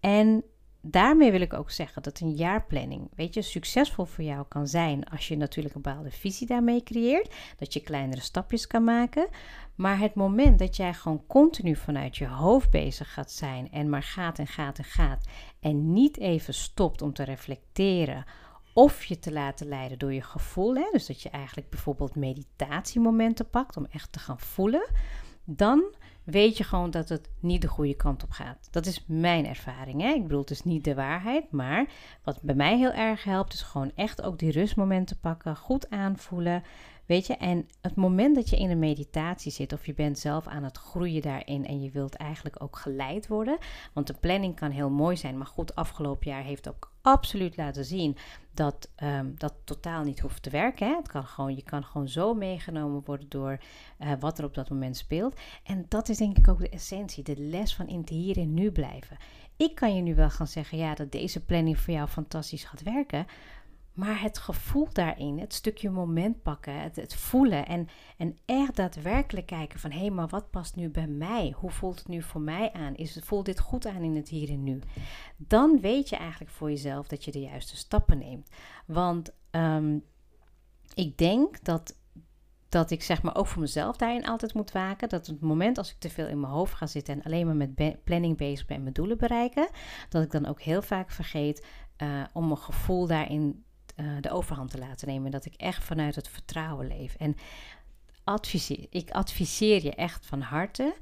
En 0.00 0.44
daarmee 0.82 1.30
wil 1.30 1.40
ik 1.40 1.52
ook 1.52 1.70
zeggen 1.70 2.02
dat 2.02 2.20
een 2.20 2.34
jaarplanning, 2.34 3.10
weet 3.14 3.34
je, 3.34 3.42
succesvol 3.42 4.04
voor 4.04 4.24
jou 4.24 4.44
kan 4.48 4.68
zijn 4.68 5.04
als 5.04 5.28
je 5.28 5.36
natuurlijk 5.36 5.74
een 5.74 5.82
bepaalde 5.82 6.10
visie 6.10 6.46
daarmee 6.46 6.82
creëert, 6.82 7.34
dat 7.56 7.72
je 7.72 7.80
kleinere 7.80 8.20
stapjes 8.20 8.66
kan 8.66 8.84
maken. 8.84 9.28
Maar 9.74 9.98
het 9.98 10.14
moment 10.14 10.58
dat 10.58 10.76
jij 10.76 10.94
gewoon 10.94 11.26
continu 11.26 11.76
vanuit 11.76 12.16
je 12.16 12.26
hoofd 12.26 12.70
bezig 12.70 13.12
gaat 13.12 13.30
zijn 13.30 13.70
en 13.70 13.88
maar 13.88 14.02
gaat 14.02 14.38
en 14.38 14.46
gaat 14.46 14.78
en 14.78 14.84
gaat 14.84 15.26
en 15.60 15.92
niet 15.92 16.18
even 16.18 16.54
stopt 16.54 17.02
om 17.02 17.12
te 17.12 17.22
reflecteren 17.22 18.24
of 18.80 19.04
je 19.04 19.18
te 19.18 19.32
laten 19.32 19.68
leiden 19.68 19.98
door 19.98 20.12
je 20.12 20.22
gevoel. 20.22 20.74
Hè? 20.74 20.88
Dus 20.92 21.06
dat 21.06 21.22
je 21.22 21.30
eigenlijk 21.30 21.70
bijvoorbeeld 21.70 22.16
meditatiemomenten 22.16 23.50
pakt 23.50 23.76
om 23.76 23.86
echt 23.90 24.12
te 24.12 24.18
gaan 24.18 24.40
voelen. 24.40 24.90
Dan 25.44 25.94
weet 26.24 26.56
je 26.56 26.64
gewoon 26.64 26.90
dat 26.90 27.08
het 27.08 27.30
niet 27.40 27.62
de 27.62 27.68
goede 27.68 27.94
kant 27.94 28.22
op 28.22 28.30
gaat. 28.30 28.68
Dat 28.70 28.86
is 28.86 29.04
mijn 29.06 29.46
ervaring. 29.46 30.00
Hè? 30.00 30.08
Ik 30.08 30.22
bedoel, 30.22 30.40
het 30.40 30.50
is 30.50 30.64
niet 30.64 30.84
de 30.84 30.94
waarheid. 30.94 31.52
Maar 31.52 31.90
wat 32.24 32.42
bij 32.42 32.54
mij 32.54 32.78
heel 32.78 32.92
erg 32.92 33.24
helpt, 33.24 33.52
is 33.52 33.62
gewoon 33.62 33.92
echt 33.94 34.22
ook 34.22 34.38
die 34.38 34.52
rustmomenten 34.52 35.18
pakken. 35.20 35.56
Goed 35.56 35.90
aanvoelen. 35.90 36.62
Weet 37.06 37.26
je, 37.26 37.36
en 37.36 37.68
het 37.80 37.94
moment 37.94 38.34
dat 38.34 38.50
je 38.50 38.56
in 38.56 38.70
een 38.70 38.78
meditatie 38.78 39.52
zit 39.52 39.72
of 39.72 39.86
je 39.86 39.94
bent 39.94 40.18
zelf 40.18 40.46
aan 40.46 40.64
het 40.64 40.76
groeien 40.76 41.22
daarin 41.22 41.66
en 41.66 41.82
je 41.82 41.90
wilt 41.90 42.14
eigenlijk 42.14 42.62
ook 42.62 42.76
geleid 42.76 43.26
worden, 43.26 43.58
want 43.92 44.06
de 44.06 44.14
planning 44.20 44.56
kan 44.56 44.70
heel 44.70 44.90
mooi 44.90 45.16
zijn, 45.16 45.38
maar 45.38 45.46
goed, 45.46 45.74
afgelopen 45.74 46.30
jaar 46.30 46.42
heeft 46.42 46.68
ook 46.68 46.89
absoluut 47.02 47.56
laten 47.56 47.84
zien 47.84 48.16
dat 48.54 48.88
um, 49.02 49.34
dat 49.38 49.54
totaal 49.64 50.04
niet 50.04 50.20
hoeft 50.20 50.42
te 50.42 50.50
werken. 50.50 50.86
Hè? 50.86 50.96
Het 50.96 51.08
kan 51.08 51.24
gewoon, 51.24 51.54
je 51.54 51.62
kan 51.62 51.84
gewoon 51.84 52.08
zo 52.08 52.34
meegenomen 52.34 53.02
worden 53.04 53.28
door 53.28 53.58
uh, 54.00 54.12
wat 54.20 54.38
er 54.38 54.44
op 54.44 54.54
dat 54.54 54.70
moment 54.70 54.96
speelt. 54.96 55.40
En 55.62 55.84
dat 55.88 56.08
is 56.08 56.16
denk 56.16 56.38
ik 56.38 56.48
ook 56.48 56.58
de 56.58 56.68
essentie, 56.68 57.24
de 57.24 57.36
les 57.36 57.74
van 57.74 57.88
in 57.88 58.00
het 58.00 58.08
hier 58.08 58.38
en 58.38 58.54
nu 58.54 58.70
blijven. 58.70 59.16
Ik 59.56 59.74
kan 59.74 59.96
je 59.96 60.02
nu 60.02 60.14
wel 60.14 60.30
gaan 60.30 60.46
zeggen, 60.46 60.78
ja, 60.78 60.94
dat 60.94 61.12
deze 61.12 61.44
planning 61.44 61.78
voor 61.78 61.94
jou 61.94 62.08
fantastisch 62.08 62.64
gaat 62.64 62.82
werken. 62.82 63.26
Maar 63.92 64.20
het 64.20 64.38
gevoel 64.38 64.88
daarin, 64.92 65.38
het 65.38 65.54
stukje 65.54 65.90
moment 65.90 66.42
pakken, 66.42 66.80
het, 66.80 66.96
het 66.96 67.14
voelen 67.14 67.66
en, 67.66 67.88
en 68.16 68.38
echt 68.44 68.76
daadwerkelijk 68.76 69.46
kijken 69.46 69.78
van 69.78 69.90
hé, 69.90 69.98
hey, 69.98 70.10
maar 70.10 70.28
wat 70.28 70.50
past 70.50 70.76
nu 70.76 70.88
bij 70.88 71.06
mij? 71.06 71.54
Hoe 71.56 71.70
voelt 71.70 71.98
het 71.98 72.08
nu 72.08 72.22
voor 72.22 72.40
mij 72.40 72.72
aan? 72.72 72.94
Is 72.94 73.18
voelt 73.22 73.44
dit 73.44 73.60
goed 73.60 73.86
aan 73.86 74.02
in 74.02 74.16
het 74.16 74.28
hier 74.28 74.48
en 74.48 74.62
nu? 74.62 74.80
Dan 75.36 75.80
weet 75.80 76.08
je 76.08 76.16
eigenlijk 76.16 76.50
voor 76.50 76.70
jezelf 76.70 77.08
dat 77.08 77.24
je 77.24 77.30
de 77.30 77.40
juiste 77.40 77.76
stappen 77.76 78.18
neemt. 78.18 78.48
Want 78.86 79.32
um, 79.50 80.04
ik 80.94 81.18
denk 81.18 81.64
dat 81.64 81.98
dat 82.68 82.90
ik 82.90 83.02
zeg 83.02 83.22
maar 83.22 83.36
ook 83.36 83.46
voor 83.46 83.60
mezelf 83.60 83.96
daarin 83.96 84.26
altijd 84.26 84.54
moet 84.54 84.72
waken. 84.72 85.08
Dat 85.08 85.26
het 85.26 85.40
moment 85.40 85.78
als 85.78 85.90
ik 85.90 85.98
te 85.98 86.10
veel 86.10 86.26
in 86.26 86.40
mijn 86.40 86.52
hoofd 86.52 86.74
ga 86.74 86.86
zitten 86.86 87.14
en 87.14 87.22
alleen 87.22 87.46
maar 87.46 87.56
met 87.56 88.04
planning 88.04 88.36
bezig 88.36 88.66
ben 88.66 88.76
en 88.76 88.82
mijn 88.82 88.94
doelen 88.94 89.18
bereiken, 89.18 89.68
dat 90.08 90.22
ik 90.22 90.30
dan 90.30 90.46
ook 90.46 90.60
heel 90.60 90.82
vaak 90.82 91.10
vergeet 91.10 91.66
uh, 92.02 92.24
om 92.32 92.46
mijn 92.46 92.58
gevoel 92.58 93.06
daarin 93.06 93.64
uh, 94.00 94.16
de 94.20 94.30
overhand 94.30 94.70
te 94.70 94.78
laten 94.78 95.08
nemen. 95.08 95.30
Dat 95.30 95.44
ik 95.44 95.54
echt 95.54 95.84
vanuit 95.84 96.14
het 96.14 96.28
vertrouwen 96.28 96.86
leef. 96.86 97.14
En 97.14 97.36
adviseer, 98.24 98.86
ik 98.90 99.10
adviseer 99.10 99.84
je 99.84 99.94
echt 99.94 100.26
van 100.26 100.40
harte 100.40 100.94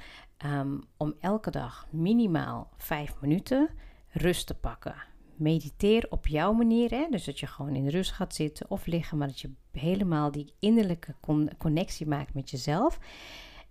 um, 0.44 0.82
om 0.96 1.14
elke 1.20 1.50
dag 1.50 1.86
minimaal 1.90 2.70
vijf 2.76 3.14
minuten 3.20 3.68
rust 4.08 4.46
te 4.46 4.54
pakken 4.54 4.94
mediteer 5.38 6.06
op 6.10 6.26
jouw 6.26 6.52
manier. 6.52 6.90
Hè? 6.90 7.06
Dus 7.10 7.24
dat 7.24 7.40
je 7.40 7.46
gewoon 7.46 7.74
in 7.74 7.88
rust 7.88 8.12
gaat 8.12 8.34
zitten 8.34 8.70
of 8.70 8.86
liggen, 8.86 9.18
maar 9.18 9.26
dat 9.26 9.40
je 9.40 9.50
helemaal 9.72 10.30
die 10.30 10.52
innerlijke 10.58 11.14
connectie 11.58 12.06
maakt 12.06 12.34
met 12.34 12.50
jezelf. 12.50 12.98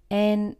En 0.07 0.55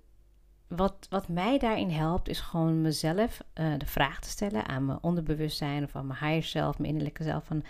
wat, 0.68 1.08
wat 1.10 1.28
mij 1.28 1.58
daarin 1.58 1.90
helpt, 1.90 2.30
is 2.30 2.40
gewoon 2.40 2.82
mezelf 2.82 3.42
uh, 3.54 3.74
de 3.78 3.86
vraag 3.86 4.20
te 4.20 4.30
stellen 4.30 4.68
aan 4.68 4.86
mijn 4.86 5.00
onderbewustzijn 5.04 5.84
of 5.84 5.96
aan 5.96 6.08
mijn 6.08 6.20
higher 6.20 6.44
self, 6.44 6.78
mijn 6.78 6.90
innerlijke 6.90 7.24
zelf. 7.24 7.46
Van 7.46 7.64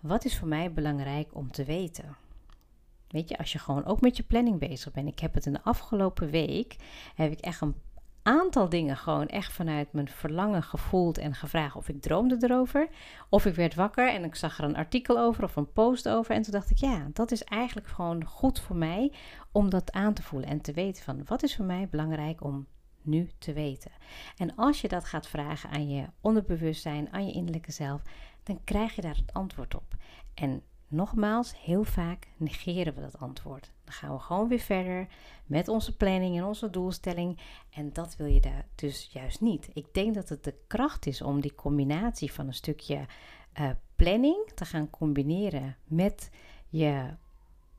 wat 0.00 0.24
is 0.24 0.38
voor 0.38 0.48
mij 0.48 0.72
belangrijk 0.72 1.34
om 1.34 1.50
te 1.50 1.64
weten? 1.64 2.16
Weet 3.08 3.28
je, 3.28 3.38
als 3.38 3.52
je 3.52 3.58
gewoon 3.58 3.84
ook 3.84 4.00
met 4.00 4.16
je 4.16 4.22
planning 4.22 4.58
bezig 4.58 4.92
bent. 4.92 5.08
Ik 5.08 5.18
heb 5.18 5.34
het 5.34 5.46
in 5.46 5.52
de 5.52 5.62
afgelopen 5.62 6.30
week, 6.30 6.76
heb 7.14 7.32
ik 7.32 7.40
echt 7.40 7.60
een 7.60 7.74
aantal 8.22 8.68
dingen 8.68 8.96
gewoon 8.96 9.26
echt 9.26 9.52
vanuit 9.52 9.92
mijn 9.92 10.08
verlangen 10.08 10.62
gevoeld 10.62 11.18
en 11.18 11.34
gevraagd 11.34 11.76
of 11.76 11.88
ik 11.88 12.00
droomde 12.00 12.36
erover. 12.40 12.88
Of 13.28 13.46
ik 13.46 13.54
werd 13.54 13.74
wakker 13.74 14.12
en 14.12 14.24
ik 14.24 14.34
zag 14.34 14.58
er 14.58 14.64
een 14.64 14.76
artikel 14.76 15.18
over 15.18 15.44
of 15.44 15.56
een 15.56 15.72
post 15.72 16.08
over. 16.08 16.34
En 16.34 16.42
toen 16.42 16.52
dacht 16.52 16.70
ik, 16.70 16.76
ja, 16.76 17.08
dat 17.12 17.30
is 17.30 17.44
eigenlijk 17.44 17.86
gewoon 17.86 18.24
goed 18.24 18.60
voor 18.60 18.76
mij 18.76 19.12
om 19.52 19.70
dat 19.70 19.92
aan 19.92 20.14
te 20.14 20.22
voelen 20.22 20.48
en 20.48 20.60
te 20.60 20.72
weten 20.72 21.04
van 21.04 21.24
wat 21.24 21.42
is 21.42 21.56
voor 21.56 21.64
mij 21.64 21.88
belangrijk 21.88 22.44
om 22.44 22.66
nu 23.02 23.30
te 23.38 23.52
weten. 23.52 23.90
En 24.36 24.54
als 24.56 24.80
je 24.80 24.88
dat 24.88 25.04
gaat 25.04 25.26
vragen 25.26 25.70
aan 25.70 25.88
je 25.88 26.06
onderbewustzijn, 26.20 27.12
aan 27.12 27.26
je 27.26 27.32
innerlijke 27.32 27.72
zelf, 27.72 28.02
dan 28.50 28.64
krijg 28.64 28.94
je 28.94 29.00
daar 29.00 29.16
het 29.16 29.32
antwoord 29.32 29.74
op. 29.74 29.96
En 30.34 30.62
nogmaals, 30.88 31.62
heel 31.62 31.84
vaak 31.84 32.28
negeren 32.36 32.94
we 32.94 33.00
dat 33.00 33.18
antwoord. 33.18 33.70
Dan 33.84 33.94
gaan 33.94 34.12
we 34.12 34.18
gewoon 34.18 34.48
weer 34.48 34.58
verder 34.58 35.06
met 35.46 35.68
onze 35.68 35.96
planning 35.96 36.36
en 36.36 36.44
onze 36.44 36.70
doelstelling. 36.70 37.38
En 37.70 37.92
dat 37.92 38.16
wil 38.16 38.26
je 38.26 38.40
daar 38.40 38.66
dus 38.74 39.08
juist 39.12 39.40
niet. 39.40 39.70
Ik 39.72 39.94
denk 39.94 40.14
dat 40.14 40.28
het 40.28 40.44
de 40.44 40.54
kracht 40.66 41.06
is 41.06 41.22
om 41.22 41.40
die 41.40 41.54
combinatie 41.54 42.32
van 42.32 42.46
een 42.46 42.54
stukje 42.54 43.06
uh, 43.60 43.70
planning 43.96 44.50
te 44.54 44.64
gaan 44.64 44.90
combineren 44.90 45.76
met 45.84 46.30
je 46.68 47.14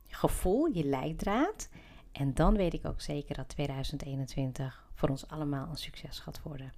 gevoel, 0.08 0.66
je 0.66 0.84
leidraad. 0.84 1.70
En 2.12 2.34
dan 2.34 2.56
weet 2.56 2.74
ik 2.74 2.86
ook 2.86 3.02
zeker 3.02 3.36
dat 3.36 3.50
2021 3.50 4.91
voor 5.02 5.10
ons 5.10 5.28
allemaal 5.28 5.68
een 5.70 5.78
succes 5.78 6.20
gaat 6.20 6.42
worden. 6.44 6.74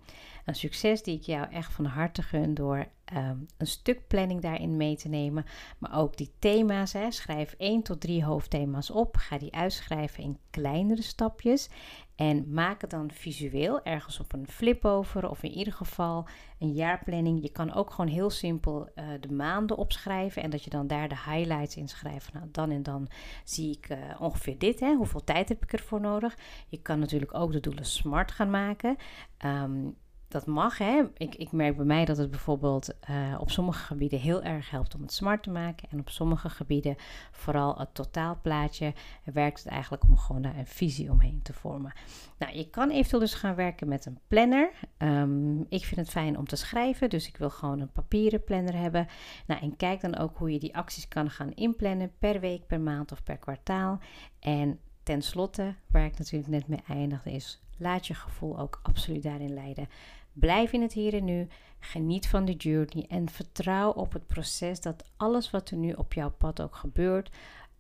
Een 0.46 0.56
succes 0.56 1.04
die 1.04 1.16
ik 1.16 1.24
jou 1.24 1.52
echt 1.52 1.74
van 1.74 1.86
harte 1.86 2.22
gun 2.22 2.54
door 2.54 2.88
ehm, 3.06 3.38
een 3.58 3.68
stuk 3.68 4.08
planning 4.08 4.42
daarin 4.42 4.78
mee 4.78 4.96
te 4.96 5.10
nemen. 5.10 5.46
Maar 5.78 5.98
ook 5.98 6.18
die 6.18 6.32
thema's. 6.40 6.94
Hè. 6.94 7.12
Schrijf 7.12 7.56
1 7.58 7.82
tot 7.82 8.02
3 8.02 8.24
hoofdthema's 8.24 8.90
op. 8.90 9.18
Ga 9.18 9.38
die 9.38 9.54
uitschrijven 9.54 10.24
in 10.24 10.38
kleinere 10.50 11.02
stapjes. 11.02 11.70
En 12.16 12.54
maak 12.54 12.82
het 12.82 12.90
dan 12.90 13.12
visueel 13.12 13.84
ergens 13.84 14.20
op 14.20 14.34
een 14.34 14.48
flip 14.48 14.86
over. 14.86 15.30
Of 15.30 15.44
in 15.44 15.52
ieder 15.52 15.74
geval 15.74 16.28
een 16.60 16.74
jaarplanning. 16.74 17.42
Je 17.42 17.52
kan 17.52 17.74
ook 17.74 17.90
gewoon 17.90 18.12
heel 18.12 18.30
simpel 18.30 18.90
uh, 18.96 19.06
de 19.20 19.32
maanden 19.32 19.78
opschrijven. 19.78 20.44
En 20.44 20.50
dat 20.50 20.64
je 20.64 20.70
dan 20.70 20.88
daar 20.88 21.10
de 21.10 21.18
highlights 21.26 21.76
in 21.76 21.88
schrijft. 21.88 22.34
Nou, 22.34 22.46
dan 22.52 22.72
en 22.72 22.84
dan 22.84 23.08
zie 23.44 23.78
ik 23.78 23.90
uh, 23.90 23.98
ongeveer 24.20 24.58
dit. 24.58 24.80
Hè. 24.80 24.96
Hoeveel 24.96 25.24
tijd 25.24 25.50
heb 25.50 25.64
ik 25.64 25.74
ervoor 25.74 26.02
nodig? 26.02 26.38
Je 26.68 26.82
kan 26.82 27.00
natuurlijk 27.00 27.34
ook 27.34 27.52
de 27.52 27.60
doelen 27.60 27.86
smart 27.86 28.12
gaan 28.21 28.49
maken. 28.49 28.97
Um, 29.45 29.95
dat 30.34 30.45
mag. 30.45 30.78
Hè. 30.78 31.04
Ik, 31.17 31.36
ik 31.36 31.52
merk 31.52 31.76
bij 31.76 31.86
mij 31.86 32.06
dat 32.06 32.17
het 32.17 32.30
bijvoorbeeld 32.30 32.89
uh, 33.10 33.38
op 33.39 33.52
sommige 33.52 33.86
gebieden 33.86 34.19
heel 34.19 34.43
erg 34.43 34.69
helpt 34.69 34.95
om 34.95 35.02
het 35.02 35.13
smart 35.13 35.43
te 35.43 35.49
maken. 35.49 35.89
En 35.89 35.99
op 35.99 36.10
sommige 36.10 36.49
gebieden, 36.49 36.95
vooral 37.32 37.78
het 37.78 37.93
totaalplaatje, 37.93 38.93
werkt 39.34 39.63
het 39.63 39.67
eigenlijk 39.67 40.04
om 40.04 40.17
gewoon 40.17 40.41
daar 40.41 40.58
een 40.58 40.67
visie 40.67 41.12
omheen 41.12 41.41
te 41.41 41.54
vormen. 41.54 41.93
Nou, 42.38 42.58
je 42.58 42.69
kan 42.69 42.89
eventueel 42.89 43.21
dus 43.21 43.34
gaan 43.34 43.56
werken 43.56 43.88
met 43.88 44.06
een 44.06 44.19
planner. 44.28 44.71
Um, 44.97 45.65
ik 45.69 45.86
vind 45.86 45.99
het 45.99 46.10
fijn 46.10 46.38
om 46.38 46.47
te 46.47 46.56
schrijven, 46.56 47.10
dus 47.10 47.28
ik 47.28 47.38
wil 47.38 47.49
gewoon 47.49 47.80
een 47.80 47.91
papieren 47.91 48.43
planner 48.43 48.76
hebben. 48.76 49.08
Nou, 49.47 49.62
en 49.62 49.76
kijk 49.76 50.02
dan 50.02 50.17
ook 50.17 50.38
hoe 50.38 50.52
je 50.52 50.60
die 50.60 50.76
acties 50.76 51.08
kan 51.08 51.30
gaan 51.30 51.54
inplannen 51.54 52.12
per 52.19 52.39
week, 52.39 52.67
per 52.67 52.82
maand 52.82 53.12
of 53.12 53.23
per 53.23 53.38
kwartaal. 53.38 53.99
En 54.39 54.80
ten 55.04 55.21
slotte, 55.21 55.76
waar 55.88 56.06
ik 56.06 56.17
natuurlijk 56.17 56.52
net 56.52 56.67
mee 56.67 56.82
eindigde, 56.88 57.32
is 57.32 57.62
laat 57.78 58.08
je 58.08 58.14
gevoel 58.14 58.60
ook 58.60 58.80
absoluut 58.84 59.24
daarin 59.24 59.54
leiden. 59.54 59.90
Blijf 60.34 60.72
in 60.72 60.82
het 60.82 60.94
hier 60.94 61.14
en 61.14 61.26
nu. 61.26 61.48
Geniet 61.80 62.28
van 62.28 62.46
de 62.46 62.54
journey 62.54 63.06
en 63.08 63.30
vertrouw 63.30 63.92
op 63.92 64.14
het 64.14 64.28
proces 64.28 64.82
dat 64.82 65.04
alles 65.18 65.52
wat 65.52 65.70
er 65.70 65.78
nu 65.78 65.92
op 65.92 66.14
jouw 66.14 66.32
pad 66.32 66.62
ook 66.62 66.76
gebeurt, 66.76 67.30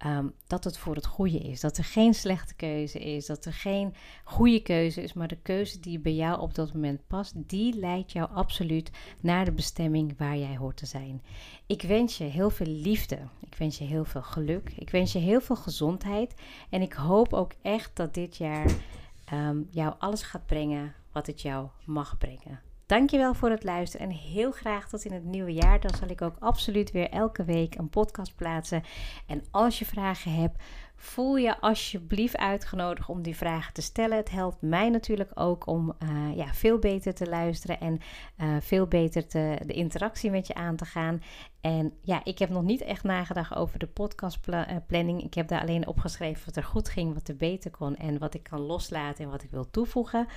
um, 0.05 0.33
dat 0.47 0.63
het 0.63 0.77
voor 0.77 0.95
het 0.95 1.05
goede 1.05 1.39
is. 1.39 1.59
Dat 1.59 1.77
er 1.77 1.83
geen 1.83 2.13
slechte 2.13 2.55
keuze 2.55 2.99
is, 2.99 3.25
dat 3.25 3.45
er 3.45 3.53
geen 3.53 3.93
goede 4.23 4.61
keuze 4.61 5.01
is, 5.01 5.13
maar 5.13 5.27
de 5.27 5.41
keuze 5.41 5.79
die 5.79 5.99
bij 5.99 6.13
jou 6.13 6.39
op 6.39 6.55
dat 6.55 6.73
moment 6.73 7.07
past, 7.07 7.33
die 7.35 7.79
leidt 7.79 8.11
jou 8.11 8.29
absoluut 8.31 8.91
naar 9.19 9.45
de 9.45 9.51
bestemming 9.51 10.17
waar 10.17 10.37
jij 10.37 10.57
hoort 10.57 10.77
te 10.77 10.85
zijn. 10.85 11.21
Ik 11.65 11.81
wens 11.81 12.17
je 12.17 12.23
heel 12.23 12.49
veel 12.49 12.67
liefde. 12.67 13.19
Ik 13.39 13.55
wens 13.55 13.77
je 13.77 13.83
heel 13.83 14.05
veel 14.05 14.23
geluk. 14.23 14.73
Ik 14.75 14.89
wens 14.89 15.11
je 15.11 15.19
heel 15.19 15.41
veel 15.41 15.55
gezondheid. 15.55 16.33
En 16.69 16.81
ik 16.81 16.93
hoop 16.93 17.33
ook 17.33 17.53
echt 17.61 17.95
dat 17.95 18.13
dit 18.13 18.37
jaar 18.37 18.71
um, 19.33 19.67
jou 19.71 19.93
alles 19.97 20.23
gaat 20.23 20.45
brengen 20.45 20.93
wat 21.11 21.27
het 21.27 21.41
jou 21.41 21.67
mag 21.85 22.17
brengen. 22.17 22.61
Dankjewel 22.85 23.33
voor 23.33 23.49
het 23.49 23.63
luisteren 23.63 24.07
en 24.07 24.13
heel 24.13 24.51
graag 24.51 24.89
tot 24.89 25.05
in 25.05 25.11
het 25.11 25.23
nieuwe 25.23 25.53
jaar. 25.53 25.79
Dan 25.79 25.95
zal 25.95 26.07
ik 26.09 26.21
ook 26.21 26.35
absoluut 26.39 26.91
weer 26.91 27.09
elke 27.09 27.43
week 27.43 27.75
een 27.75 27.89
podcast 27.89 28.35
plaatsen. 28.35 28.83
En 29.27 29.43
als 29.51 29.79
je 29.79 29.85
vragen 29.85 30.33
hebt, 30.33 30.63
voel 31.03 31.37
je 31.37 31.59
alsjeblieft 31.59 32.37
uitgenodigd 32.37 33.09
om 33.09 33.21
die 33.21 33.35
vragen 33.35 33.73
te 33.73 33.81
stellen. 33.81 34.17
Het 34.17 34.29
helpt 34.29 34.61
mij 34.61 34.89
natuurlijk 34.89 35.31
ook 35.33 35.67
om 35.67 35.93
uh, 36.03 36.35
ja, 36.35 36.53
veel 36.53 36.79
beter 36.79 37.13
te 37.13 37.29
luisteren 37.29 37.79
en 37.79 37.99
uh, 38.37 38.55
veel 38.59 38.87
beter 38.87 39.27
te, 39.27 39.57
de 39.65 39.73
interactie 39.73 40.31
met 40.31 40.47
je 40.47 40.53
aan 40.53 40.75
te 40.75 40.85
gaan. 40.85 41.21
En 41.61 41.93
ja, 42.01 42.21
ik 42.23 42.39
heb 42.39 42.49
nog 42.49 42.63
niet 42.63 42.81
echt 42.81 43.03
nagedacht 43.03 43.55
over 43.55 43.79
de 43.79 43.87
podcastplanning. 43.87 45.19
Eh, 45.19 45.25
ik 45.25 45.33
heb 45.33 45.47
daar 45.47 45.61
alleen 45.61 45.87
opgeschreven 45.87 46.45
wat 46.45 46.55
er 46.55 46.63
goed 46.63 46.89
ging, 46.89 47.13
wat 47.13 47.27
er 47.27 47.35
beter 47.35 47.71
kon 47.71 47.95
en 47.95 48.19
wat 48.19 48.33
ik 48.33 48.43
kan 48.43 48.59
loslaten 48.59 49.23
en 49.23 49.31
wat 49.31 49.43
ik 49.43 49.51
wil 49.51 49.69
toevoegen. 49.69 50.27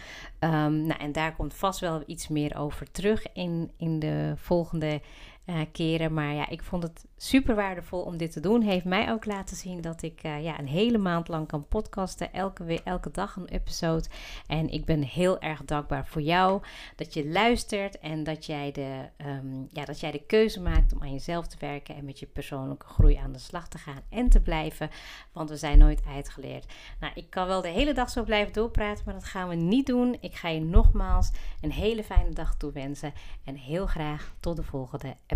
Um, 0.40 0.86
nou, 0.86 1.00
en 1.00 1.12
daar 1.12 1.36
komt 1.36 1.54
vast 1.54 1.80
wel 1.80 2.02
iets 2.06 2.28
meer 2.28 2.58
over 2.58 2.90
terug 2.90 3.32
in, 3.32 3.70
in 3.76 3.98
de 3.98 4.32
volgende 4.36 5.00
uh, 5.46 5.60
keren. 5.72 6.14
Maar 6.14 6.34
ja, 6.34 6.48
ik 6.48 6.62
vond 6.62 6.82
het 6.82 7.04
super 7.16 7.54
waardevol 7.54 8.00
om 8.00 8.16
dit 8.16 8.32
te 8.32 8.40
doen. 8.40 8.62
Heeft 8.62 8.84
mij 8.84 9.10
ook 9.10 9.24
laten 9.24 9.56
zien 9.56 9.80
dat 9.80 10.02
ik 10.02 10.24
uh, 10.24 10.44
ja, 10.44 10.58
een 10.58 10.68
hele 10.68 10.98
maand 10.98 11.28
lang 11.28 11.46
kan 11.46 11.68
podcasten. 11.68 12.32
Elke, 12.32 12.82
elke 12.84 13.10
dag 13.10 13.36
een 13.36 13.48
episode. 13.48 14.04
En 14.46 14.68
ik 14.68 14.84
ben 14.84 15.02
heel 15.02 15.40
erg 15.40 15.64
dankbaar 15.64 16.06
voor 16.06 16.22
jou. 16.22 16.62
Dat 16.96 17.14
je 17.14 17.28
luistert 17.28 17.98
en 17.98 18.24
dat 18.24 18.46
jij, 18.46 18.72
de, 18.72 19.08
um, 19.26 19.68
ja, 19.72 19.84
dat 19.84 20.00
jij 20.00 20.10
de 20.10 20.22
keuze 20.26 20.60
maakt 20.60 20.92
om 20.92 21.02
aan 21.02 21.12
jezelf 21.12 21.46
te 21.46 21.56
werken. 21.60 21.96
En 21.96 22.04
met 22.04 22.18
je 22.18 22.26
persoonlijke 22.26 22.86
groei 22.86 23.14
aan 23.14 23.32
de 23.32 23.38
slag 23.38 23.68
te 23.68 23.78
gaan 23.78 24.00
en 24.08 24.28
te 24.28 24.40
blijven. 24.40 24.90
Want 25.32 25.50
we 25.50 25.56
zijn 25.56 25.78
nooit 25.78 26.02
uitgeleerd. 26.08 26.72
Nou, 27.00 27.12
ik 27.14 27.30
kan 27.30 27.46
wel 27.46 27.62
de 27.62 27.68
hele 27.68 27.94
dag 27.94 28.10
zo 28.10 28.24
blijven 28.24 28.52
doorpraten. 28.52 29.04
Maar 29.04 29.14
dat 29.14 29.24
gaan 29.24 29.48
we 29.48 29.54
niet 29.54 29.86
doen. 29.86 30.16
Ik 30.20 30.34
ga 30.34 30.48
je 30.48 30.60
nogmaals 30.60 31.30
een 31.60 31.72
hele 31.72 32.04
fijne 32.04 32.30
dag 32.30 32.56
toewensen. 32.56 33.12
En 33.44 33.54
heel 33.54 33.86
graag 33.86 34.34
tot 34.40 34.56
de 34.56 34.62
volgende 34.62 35.06
episode 35.06 35.34